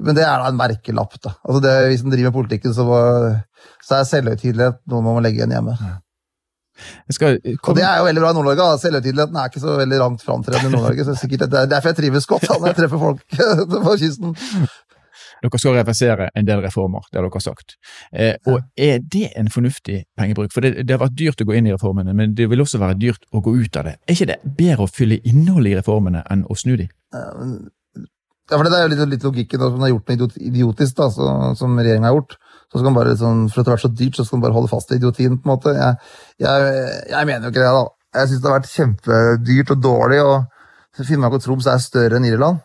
men 0.00 0.16
det 0.16 0.24
er 0.26 0.42
da 0.42 0.50
en 0.50 0.58
merkelapp. 0.58 1.16
da. 1.22 1.34
Altså 1.44 1.62
det, 1.64 1.74
Hvis 1.92 2.04
en 2.04 2.14
driver 2.14 2.30
med 2.30 2.38
politikken, 2.38 2.74
så, 2.76 2.84
så 3.86 3.98
er 3.98 4.08
selvhøytidelighet 4.08 4.80
noe 4.90 5.04
man 5.04 5.18
må 5.18 5.24
legge 5.24 5.42
igjen 5.42 5.56
hjemme. 5.56 5.76
Ja. 5.80 5.98
Skal. 7.12 7.40
Og 7.44 7.74
det 7.76 7.84
er 7.84 7.98
jo 8.00 8.06
veldig 8.06 8.22
bra 8.22 8.30
i 8.32 8.36
Nord-Norge. 8.38 8.68
Selvhøytideligheten 8.80 9.36
er 9.36 9.50
ikke 9.50 9.62
så 9.62 9.74
veldig 9.80 9.98
langt 10.00 10.22
framtredende 10.24 10.70
i 10.70 10.74
Nord-Norge. 10.74 11.04
så 11.04 11.16
sikkert 11.18 11.50
Det 11.50 11.58
er 11.60 11.72
derfor 11.74 11.92
jeg 11.92 11.98
trives 11.98 12.28
godt 12.30 12.46
da, 12.48 12.56
når 12.58 12.72
jeg 12.72 12.78
treffer 12.78 13.02
folk 13.02 13.24
på 13.88 13.96
kysten. 14.00 14.36
Dere 15.40 15.58
skal 15.60 15.76
reversere 15.78 16.28
en 16.36 16.44
del 16.44 16.60
reformer, 16.60 17.06
det 17.08 17.16
har 17.16 17.24
dere 17.24 17.40
sagt. 17.40 17.76
Eh, 18.12 18.34
og 18.46 18.60
Er 18.76 18.98
det 19.00 19.30
en 19.36 19.48
fornuftig 19.48 20.02
pengebruk? 20.18 20.52
For 20.52 20.60
det, 20.60 20.84
det, 20.84 20.92
har 20.92 21.00
vært 21.00 21.16
dyrt 21.16 21.40
å 21.40 21.46
gå 21.48 21.56
inn 21.56 21.70
i 21.70 21.72
reformene, 21.72 22.12
men 22.16 22.34
det 22.36 22.50
vil 22.50 22.60
også 22.60 22.80
være 22.82 22.98
dyrt 23.00 23.24
å 23.32 23.40
gå 23.40 23.54
ut 23.56 23.76
av 23.80 23.88
det. 23.88 23.96
Er 24.04 24.16
ikke 24.16 24.28
det 24.34 24.38
bedre 24.44 24.84
å 24.84 24.92
fylle 24.92 25.20
innholdet 25.24 25.72
i 25.72 25.78
reformene 25.80 26.24
enn 26.30 26.44
å 26.44 26.56
snu 26.60 26.74
dem? 26.76 26.92
Ja, 28.50 28.56
for 28.58 28.66
Det 28.66 28.74
er 28.74 28.82
jo 28.82 28.90
litt, 28.90 29.02
litt 29.12 29.24
logikken 29.26 29.62
at 29.62 29.74
man 29.76 29.86
har 29.86 29.92
gjort 29.92 30.10
noe 30.10 30.30
idiotisk, 30.50 30.96
da, 30.98 31.06
så, 31.14 31.26
som 31.58 31.76
regjeringa 31.78 32.08
har 32.10 32.16
gjort. 32.16 32.36
Så 32.70 32.78
skal 32.78 32.88
man 32.88 32.98
bare, 32.98 33.16
sånn, 33.18 33.44
For 33.50 33.60
at 33.60 33.66
det 33.66 33.70
har 33.70 33.78
vært 33.78 33.86
så 33.86 33.92
dyrt, 34.00 34.16
så 34.16 34.26
skal 34.26 34.38
man 34.38 34.46
bare 34.48 34.56
holde 34.58 34.70
fast 34.70 34.90
i 34.90 34.98
idiotien. 34.98 35.38
på 35.38 35.46
en 35.46 35.52
måte. 35.52 35.74
Jeg, 35.74 35.98
jeg, 36.42 36.72
jeg 37.12 37.28
mener 37.30 37.46
jo 37.46 37.52
ikke 37.54 37.62
det. 37.62 37.74
da. 37.78 37.84
Jeg 38.18 38.30
syns 38.30 38.42
det 38.42 38.50
har 38.50 38.58
vært 38.58 38.72
kjempedyrt 38.74 39.72
og 39.74 39.82
dårlig 39.84 40.18
og 40.24 41.04
Finnmark 41.06 41.36
og 41.38 41.44
Troms 41.44 41.68
er 41.70 41.82
større 41.82 42.18
enn 42.18 42.26
Irland. 42.26 42.58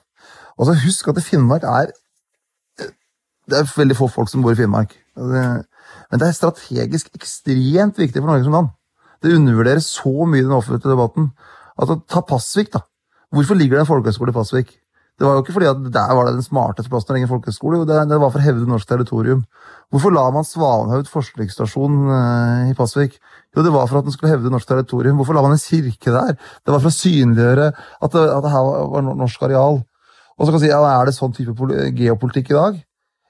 Og 0.57 0.67
så 0.67 0.75
husk 0.85 1.11
at 1.11 1.21
Finnmark 1.23 1.65
er 1.69 1.91
Det 3.45 3.59
er 3.59 3.67
veldig 3.69 3.97
få 3.99 4.07
folk 4.09 4.29
som 4.31 4.41
bor 4.41 4.55
i 4.55 4.57
Finnmark. 4.57 4.95
Men 5.15 6.21
det 6.21 6.27
er 6.27 6.33
strategisk 6.33 7.11
ekstremt 7.13 7.99
viktig 8.01 8.17
for 8.17 8.31
Norge 8.31 8.47
som 8.47 8.57
land. 8.57 8.71
Det 9.21 9.35
undervurderes 9.37 9.85
så 9.99 10.25
mye 10.25 10.41
i 10.41 10.47
den 10.47 10.55
offentlige 10.55 10.89
debatten. 10.89 11.29
Altså, 11.77 11.99
Ta 12.09 12.23
Pasvik, 12.25 12.71
da. 12.73 12.81
Hvorfor 13.33 13.57
ligger 13.57 13.77
det 13.77 13.85
en 13.85 13.91
folkehøyskole 13.91 14.33
i 14.33 14.37
Pasvik? 14.37 14.73
Det 15.15 15.23
var 15.23 15.37
jo 15.37 15.43
ikke 15.45 15.53
fordi 15.55 15.67
at 15.69 15.83
der 15.95 16.11
var 16.17 16.27
det 16.27 16.35
den 16.35 16.43
smarteste 16.43 16.91
plassen 16.91 17.13
å 17.13 17.15
legge 17.15 17.29
folkehøyskole, 17.29 17.85
det, 17.87 17.99
det 18.09 18.17
var 18.19 18.33
for 18.33 18.41
å 18.41 18.45
hevde 18.45 18.67
norsk 18.67 18.89
territorium. 18.89 19.45
Hvorfor 19.93 20.11
la 20.11 20.25
man 20.35 20.43
Svanhaug 20.47 21.07
forskningsstasjon 21.07 22.01
uh, 22.09 22.65
i 22.67 22.75
Pasvik? 22.75 23.15
Jo, 23.55 23.63
det 23.63 23.71
var 23.71 23.87
for 23.87 24.01
at 24.01 24.09
den 24.09 24.15
skulle 24.15 24.33
hevde 24.33 24.51
norsk 24.51 24.67
territorium. 24.67 25.15
Hvorfor 25.21 25.37
la 25.37 25.45
man 25.45 25.55
en 25.55 25.61
kirke 25.61 26.11
der? 26.11 26.35
Det 26.35 26.73
var 26.73 26.83
for 26.83 26.91
å 26.91 26.97
synliggjøre 26.97 27.69
at 27.71 28.17
det, 28.17 28.25
at 28.27 28.43
det 28.43 28.53
her 28.57 28.71
var 28.91 29.07
norsk 29.07 29.47
areal. 29.47 29.79
Og 30.35 30.43
så 30.43 30.49
kan 30.49 30.59
man 30.59 30.65
si, 30.65 30.73
ja, 30.73 30.81
Er 30.83 31.07
det 31.07 31.15
sånn 31.15 31.35
type 31.35 31.55
geopolitikk 31.95 32.51
i 32.51 32.59
dag? 32.59 32.83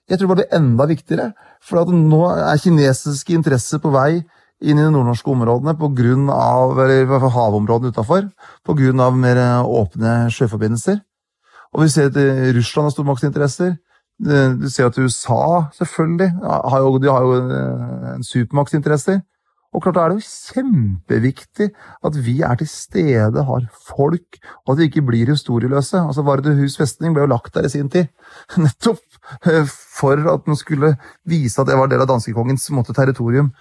Jeg 0.10 0.18
tror 0.18 0.34
det 0.34 0.42
blir 0.42 0.58
enda 0.58 0.90
viktigere. 0.90 1.32
For 1.62 1.86
nå 1.94 2.24
er 2.34 2.62
kinesiske 2.62 3.38
interesser 3.38 3.82
på 3.82 3.94
vei 3.94 4.24
inn 4.66 4.80
i 4.80 4.86
de 4.86 4.92
nordnorske 4.94 5.30
områdene 5.30 5.76
på 5.78 5.90
grunn 5.98 6.30
av, 6.34 6.78
eller 6.82 7.30
havområdene 7.30 7.94
utafor 7.94 8.30
pga. 8.66 9.10
mer 9.12 9.42
åpne 9.66 10.32
sjøforbindelser. 10.34 11.04
Og 11.76 11.84
vi 11.84 11.92
ser 11.92 12.08
at 12.10 12.18
eh, 12.20 12.56
Russland 12.56 12.88
har 12.88 12.96
stormaktsinteresser. 12.96 13.76
Du 14.16 14.70
ser 14.72 14.88
at 14.88 14.98
USA 14.98 15.68
selvfølgelig 15.76 16.30
har 16.40 16.80
jo, 16.80 16.98
de 17.04 17.12
har 17.12 17.24
jo 17.26 17.34
eh, 17.36 18.12
en 18.16 18.24
supermaktsinteresser. 18.24 19.20
Og 19.76 19.84
klart 19.84 19.98
da 19.98 20.06
er 20.06 20.14
det 20.14 20.22
jo 20.22 20.54
kjempeviktig 20.56 21.66
at 22.08 22.20
vi 22.24 22.38
er 22.48 22.56
til 22.62 22.70
stede, 22.72 23.44
har 23.44 23.66
folk, 23.90 24.38
og 24.64 24.72
at 24.72 24.80
vi 24.80 24.88
ikke 24.88 25.04
blir 25.04 25.28
historieløse. 25.34 26.00
Altså 26.00 26.24
Vardøhus 26.24 26.78
festning 26.80 27.12
ble 27.12 27.26
jo 27.26 27.34
lagt 27.34 27.58
der 27.58 27.68
i 27.68 27.74
sin 27.74 27.92
tid, 27.92 28.08
nettopp 28.66 29.04
eh, 29.52 29.68
for 29.68 30.22
at 30.32 30.48
man 30.48 30.60
skulle 30.60 30.94
vise 31.28 31.60
at 31.60 31.68
det 31.68 31.76
var 31.76 31.92
del 31.92 32.06
av 32.06 32.08
danskekongens 32.14 32.72
territorium. 32.96 33.52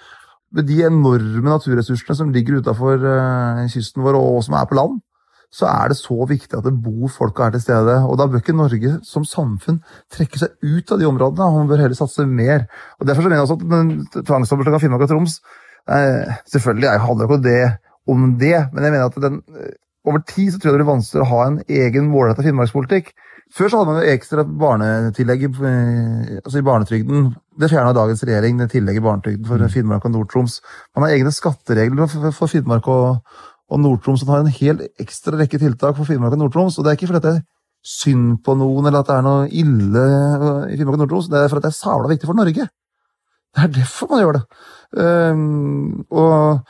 Med 0.55 0.71
de 0.71 0.85
enorme 0.87 1.51
naturressursene 1.51 2.15
som 2.15 2.31
ligger 2.31 2.61
utafor 2.63 3.03
kysten 3.73 4.05
vår, 4.07 4.15
og 4.15 4.45
som 4.47 4.55
er 4.55 4.69
på 4.71 4.79
land, 4.79 5.01
så 5.55 5.69
er 5.71 5.93
det 5.93 5.99
så 6.01 6.17
viktig 6.27 6.59
at 6.59 6.67
det 6.67 6.75
bor 6.83 7.11
folk 7.13 7.39
og 7.39 7.47
er 7.47 7.55
til 7.55 7.63
stede. 7.63 7.95
Og 8.09 8.19
da 8.19 8.27
bør 8.27 8.43
ikke 8.43 8.57
Norge 8.59 8.97
som 9.07 9.27
samfunn 9.29 9.79
trekke 10.13 10.41
seg 10.41 10.57
ut 10.65 10.91
av 10.91 10.99
de 10.99 11.07
områdene, 11.07 11.47
og 11.47 11.61
man 11.61 11.71
bør 11.71 11.85
heller 11.85 11.99
satse 11.99 12.27
mer. 12.27 12.67
Og 12.99 13.07
Derfor 13.07 13.23
så 13.23 13.31
mener 13.31 13.43
jeg 13.43 13.47
også 13.47 13.59
at 13.61 14.27
tvangssammenslåing 14.27 14.79
av 14.79 14.83
Finnmark 14.83 15.07
og 15.07 15.13
Troms 15.13 15.39
eh, 15.87 16.35
Selvfølgelig 16.51 16.91
jeg 16.91 17.05
handler 17.07 17.31
ikke 17.31 17.45
det 17.47 17.63
om 18.11 18.27
det, 18.41 18.57
men 18.73 18.85
jeg 18.85 18.97
mener 18.97 19.07
at 19.07 19.23
den, 19.23 19.39
eh, 19.55 19.77
over 20.05 20.25
tid 20.29 20.51
så 20.53 20.59
tror 20.59 20.73
jeg 20.73 20.75
det 20.75 20.83
blir 20.83 20.91
vanskeligere 20.91 21.29
å 21.29 21.31
ha 21.31 21.47
en 21.47 21.63
egen 21.85 22.11
målretta 22.13 22.45
finnmarkspolitikk. 22.45 23.15
Før 23.55 23.71
så 23.71 23.79
hadde 23.79 23.93
man 23.93 24.03
jo 24.03 24.13
ekstra 24.13 24.43
barnetillegg 24.45 25.47
i, 25.47 25.49
altså 26.41 26.59
i 26.59 26.67
barnetrygden. 26.67 27.29
Det 27.61 27.71
fjerna 27.71 27.95
dagens 27.95 28.25
regjering, 28.27 28.59
det 28.59 28.73
tillegget 28.73 29.01
i 29.03 29.05
barnetrygden 29.05 29.47
for 29.49 29.63
mm. 29.63 29.71
Finnmark 29.73 30.07
og 30.09 30.15
Nord-Troms. 30.17 30.59
Man 30.97 31.07
har 31.07 31.15
egne 31.15 31.33
skatteregler 31.33 32.33
for 32.35 32.51
Finnmark 32.51 32.89
og, 32.91 33.21
og 33.75 33.83
Nord-Troms 33.83 34.23
har 34.29 34.45
en 34.45 34.55
hel 34.55 34.85
ekstra 35.03 35.35
rekke 35.41 35.59
tiltak 35.59 35.99
for 35.99 36.07
Finnmark 36.07 36.37
og 36.37 36.45
Nord-Troms. 36.45 36.79
Og 36.79 36.87
det 36.87 36.93
er 36.93 36.99
ikke 36.99 37.11
fordi 37.11 37.25
det 37.27 37.35
er 37.35 37.45
synd 37.85 38.39
på 38.47 38.55
noen 38.57 38.87
eller 38.87 39.03
at 39.03 39.11
det 39.11 39.19
er 39.19 39.27
noe 39.27 39.45
ille 39.51 40.07
i 40.71 40.79
Finnmark 40.79 40.97
og 40.97 41.05
Nord-Troms, 41.05 41.29
det 41.33 41.43
er 41.43 41.53
fordi 41.53 41.67
det 41.67 41.73
er 41.73 41.79
sabla 41.81 42.11
viktig 42.15 42.31
for 42.31 42.39
Norge. 42.39 42.69
Det 43.55 43.63
er 43.67 43.77
derfor 43.81 44.11
man 44.11 44.23
gjør 44.23 44.39
det. 44.39 44.45
Um, 44.95 46.05
og 46.11 46.65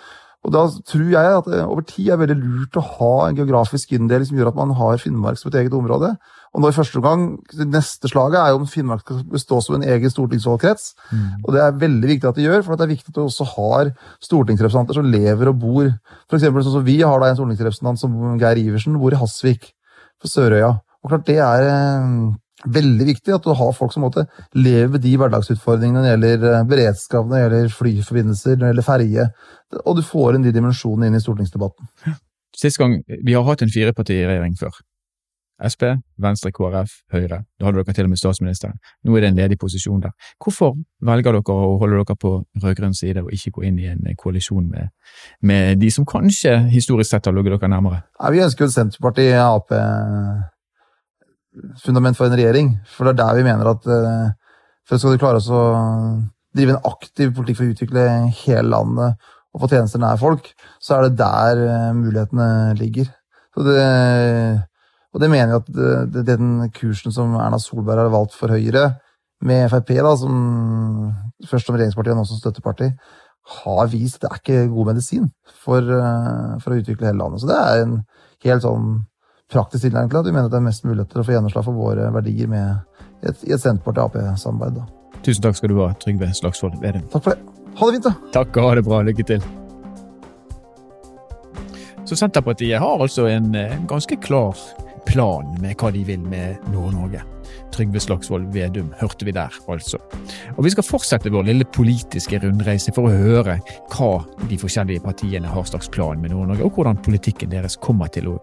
og 0.44 0.52
da 0.52 0.64
tror 0.84 1.06
jeg 1.08 1.36
at 1.38 1.46
det 1.48 1.62
over 1.64 1.84
tid 1.88 2.10
er 2.12 2.20
veldig 2.20 2.36
lurt 2.36 2.76
å 2.76 2.84
ha 2.98 3.12
en 3.24 3.36
geografisk 3.38 3.94
inndeling 3.96 4.28
som 4.28 4.36
gjør 4.36 4.50
at 4.50 4.58
man 4.58 4.74
har 4.76 5.00
Finnmark 5.00 5.40
som 5.40 5.48
et 5.48 5.56
eget 5.62 5.76
område. 5.76 6.10
Og 6.54 6.62
nå 6.62 6.70
i 6.70 6.76
første 6.76 7.00
omgang, 7.00 7.24
det 7.50 7.66
neste 7.66 8.08
slaget 8.10 8.38
er 8.38 8.52
jo 8.52 8.60
om 8.60 8.68
Finnmark 8.70 9.02
skal 9.02 9.24
bestå 9.26 9.58
som 9.64 9.74
en 9.74 9.86
egen 9.90 10.12
stortingsvalgkrets. 10.12 10.92
Mm. 11.10 11.24
Og 11.42 11.48
det 11.56 11.64
er 11.64 11.80
veldig 11.80 12.10
viktig 12.12 12.30
at 12.30 12.38
de 12.38 12.46
gjør, 12.46 12.62
for 12.62 12.78
det 12.78 12.86
er 12.86 12.92
viktig 12.92 13.10
at 13.10 13.18
du 13.18 13.24
også 13.24 13.46
har 13.56 13.90
stortingsrepresentanter 14.22 15.00
som 15.00 15.08
lever 15.10 15.50
og 15.50 15.58
bor. 15.64 15.90
For 16.28 16.38
eksempel 16.38 16.62
sånn 16.62 16.78
som 16.78 16.86
Vi 16.86 17.00
har 17.02 17.18
da 17.18 17.32
en 17.32 17.40
stortingsrepresentant 17.40 18.04
som 18.04 18.38
Geir 18.38 18.62
Iversen, 18.62 19.00
bor 19.02 19.16
i 19.16 19.18
Hasvik 19.18 19.72
på 20.22 20.30
Sørøya. 20.30 20.70
Og 21.02 21.10
klart 21.10 21.26
det 21.26 21.40
er 21.42 21.66
eh, 21.72 22.14
veldig 22.78 23.10
viktig 23.10 23.34
at 23.34 23.44
du 23.44 23.50
har 23.58 23.74
folk 23.76 23.92
som 23.92 24.06
måtte 24.06 24.28
leve 24.54 25.02
de 25.02 25.16
hverdagsutfordringene 25.18 26.04
når 26.04 26.06
det 26.06 26.14
gjelder 26.14 26.48
eh, 26.52 26.64
beredskap, 26.70 27.26
når 27.26 27.34
det 27.34 27.44
gjelder 27.44 27.76
flyforbindelser, 27.80 28.54
når 28.54 28.62
det 28.62 28.72
gjelder 28.72 28.90
ferje. 28.92 29.28
Og 29.82 29.98
du 29.98 30.06
får 30.06 30.38
inn 30.38 30.46
de 30.46 30.54
dimensjonene 30.54 31.10
inn 31.10 31.18
i 31.18 31.26
stortingsdebatten. 31.26 31.90
Sist 32.54 32.78
gang, 32.78 33.00
Vi 33.26 33.34
har 33.34 33.42
hatt 33.42 33.66
en 33.66 33.74
firepartiregjering 33.74 34.54
før. 34.60 34.84
Sp, 35.62 35.84
Venstre, 36.18 36.50
KrF, 36.50 36.90
Høyre. 37.14 37.44
Da 37.60 37.68
hadde 37.68 37.78
dere 37.78 37.94
til 37.94 38.08
og 38.08 38.10
med 38.10 38.18
statsministeren. 38.18 38.78
Nå 39.06 39.14
er 39.14 39.24
det 39.24 39.28
en 39.30 39.38
ledig 39.38 39.58
posisjon 39.60 40.02
der. 40.02 40.14
Hvorfor 40.42 40.74
velger 41.06 41.36
dere 41.36 41.54
å 41.54 41.76
holde 41.78 42.00
dere 42.00 42.16
på 42.18 42.32
rød-grønn 42.62 42.96
side 42.96 43.22
og 43.22 43.30
ikke 43.34 43.54
gå 43.58 43.66
inn 43.68 43.78
i 43.78 43.86
en 43.92 44.02
koalisjon 44.18 44.66
med, 44.70 44.90
med 45.46 45.78
de 45.78 45.90
som 45.94 46.06
kanskje 46.08 46.56
historisk 46.72 47.12
sett 47.12 47.30
har 47.30 47.36
ligget 47.36 47.54
dere 47.54 47.70
nærmere? 47.70 48.02
Ja, 48.18 48.32
vi 48.34 48.42
ønsker 48.42 48.66
jo 48.66 48.74
Senterpartiet, 48.74 49.38
Ap 49.38 49.70
fundament 51.84 52.18
for 52.18 52.26
en 52.26 52.34
regjering. 52.34 52.72
For 52.90 53.06
det 53.06 53.14
er 53.14 53.20
der 53.22 53.38
vi 53.38 53.46
mener 53.46 53.70
at 53.70 53.86
uh, 53.86 54.32
for 54.84 54.98
skal 54.98 55.14
du 55.14 55.22
klare 55.22 55.38
å 55.38 55.62
drive 56.54 56.74
en 56.74 56.86
aktiv 56.90 57.30
politikk 57.34 57.60
for 57.60 57.66
å 57.66 57.74
utvikle 57.74 58.04
hele 58.42 58.68
landet 58.74 59.30
og 59.54 59.62
få 59.62 59.70
tjenester 59.70 60.02
nær 60.02 60.18
folk, 60.18 60.48
så 60.82 60.96
er 60.96 61.06
det 61.06 61.18
der 61.20 61.60
mulighetene 61.94 62.74
ligger. 62.74 63.06
Så 63.54 63.62
Det, 63.62 63.82
og 65.14 65.22
det 65.22 65.30
mener 65.30 65.52
jeg 65.54 65.62
at 65.62 66.10
det, 66.10 66.24
den 66.26 66.70
kursen 66.74 67.14
som 67.14 67.36
Erna 67.38 67.60
Solberg 67.62 68.02
har 68.02 68.12
valgt 68.12 68.34
for 68.34 68.50
Høyre, 68.50 68.96
med 69.44 69.68
Frp 69.70 69.92
da, 69.98 70.14
som 70.16 70.34
først 71.46 71.68
som 71.68 71.76
regjeringsparti 71.76 72.12
og 72.14 72.18
nå 72.18 72.24
som 72.28 72.40
støtteparti, 72.40 72.90
har 73.60 73.88
vist 73.92 74.22
at 74.22 74.24
det 74.24 74.30
er 74.30 74.40
ikke 74.40 74.72
god 74.72 74.90
medisin 74.92 75.26
for, 75.66 75.84
uh, 75.84 76.54
for 76.64 76.72
å 76.72 76.78
utvikle 76.80 77.10
hele 77.10 77.20
landet. 77.20 77.42
Så 77.42 77.50
det 77.50 77.58
er 77.60 77.82
en 77.82 77.98
helt 78.46 78.64
sånn 78.64 78.94
praktisk 79.52 79.84
tilnærming 79.84 80.10
til 80.10 80.22
at 80.22 80.28
vi 80.28 80.32
mener 80.32 80.48
at 80.48 80.54
det 80.54 80.60
er 80.62 80.68
mest 80.68 80.86
mulighet 80.88 81.12
til 81.12 81.20
å 81.20 81.26
få 81.26 81.34
gjennomslag 81.34 81.66
for 81.66 81.76
våre 81.76 82.08
verdier 82.14 82.48
med 82.48 83.26
et, 83.28 83.42
i 83.44 83.52
et 83.52 83.60
Senterparti-Ap-samarbeid. 83.60 84.80
Tusen 85.24 85.44
takk 85.44 85.58
skal 85.60 85.72
du 85.72 85.82
ha, 85.82 85.90
Trygve 86.00 86.30
Slagsvold 86.36 86.80
Vedum. 86.80 87.04
Takk 87.12 87.26
for 87.26 87.36
det. 87.36 87.60
Ha 87.74 87.90
det 87.90 87.98
fint, 87.98 88.08
da. 88.08 88.32
Takk 88.38 88.56
og 88.56 88.68
ha 88.68 88.72
det 88.78 88.86
bra. 88.86 89.02
Lykke 89.04 89.28
til. 89.28 89.44
Så 92.08 92.16
Senterpartiet 92.20 92.80
har 92.80 93.00
altså 93.00 93.28
en, 93.28 93.52
en 93.56 93.86
ganske 93.88 94.16
klar 94.24 94.56
plan 95.06 95.54
med 95.62 95.76
hva 95.80 95.92
de 95.94 96.02
vil 96.06 96.22
med 96.28 96.68
Nord-Norge. 96.72 97.22
Trygve 97.74 98.00
Slagsvold 98.00 98.46
Vedum 98.54 98.92
hørte 99.00 99.26
vi 99.26 99.34
der, 99.34 99.52
altså. 99.68 99.98
Og 100.56 100.64
Vi 100.64 100.70
skal 100.70 100.86
fortsette 100.86 101.32
vår 101.32 101.46
lille 101.48 101.66
politiske 101.74 102.38
rundreise 102.42 102.92
for 102.94 103.08
å 103.08 103.14
høre 103.14 103.58
hva 103.92 104.10
de 104.48 104.58
forskjellige 104.60 105.04
partiene 105.04 105.50
har 105.50 105.66
slags 105.68 105.90
plan 105.92 106.20
med 106.22 106.32
Nord-Norge, 106.34 106.64
og 106.64 106.78
hvordan 106.78 107.00
politikken 107.04 107.52
deres 107.52 107.76
kommer 107.76 108.10
til 108.14 108.30
å 108.32 108.36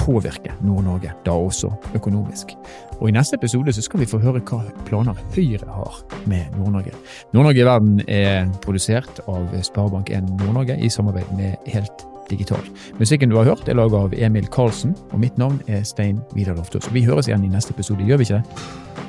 påvirke 0.00 0.56
Nord-Norge, 0.60 1.14
da 1.24 1.36
også 1.36 1.72
økonomisk. 1.94 2.56
Og 3.00 3.08
I 3.08 3.16
neste 3.16 3.38
episode 3.38 3.72
så 3.74 3.84
skal 3.84 4.02
vi 4.02 4.10
få 4.10 4.20
høre 4.22 4.42
hva 4.44 4.62
planer 4.88 5.18
Høyre 5.34 5.68
har 5.70 6.00
med 6.30 6.58
Nord-Norge. 6.58 6.94
Nord-Norge 7.34 7.62
i 7.62 7.68
verden 7.68 8.02
er 8.08 8.50
produsert 8.64 9.22
av 9.26 9.54
Sparebank1 9.54 10.34
Nord-Norge 10.34 10.78
i 10.80 10.90
samarbeid 10.92 11.32
med 11.38 11.70
Helt 11.74 12.06
digital. 12.30 12.62
Musikken 13.00 13.32
du 13.32 13.36
har 13.36 13.48
hørt, 13.48 13.68
er 13.68 13.78
laget 13.78 13.98
av 13.98 14.14
Emil 14.16 14.46
Karlsen, 14.52 14.94
og 15.12 15.20
mitt 15.22 15.38
navn 15.40 15.60
er 15.68 15.84
Stein 15.86 16.22
Vidar 16.34 16.58
Loftaas. 16.58 16.90
Vi 16.94 17.04
høres 17.06 17.28
igjen 17.30 17.44
i 17.46 17.52
neste 17.52 17.74
episode, 17.76 18.04
gjør 18.06 18.22
vi 18.22 18.28
ikke 18.28 18.40
det? 18.40 19.04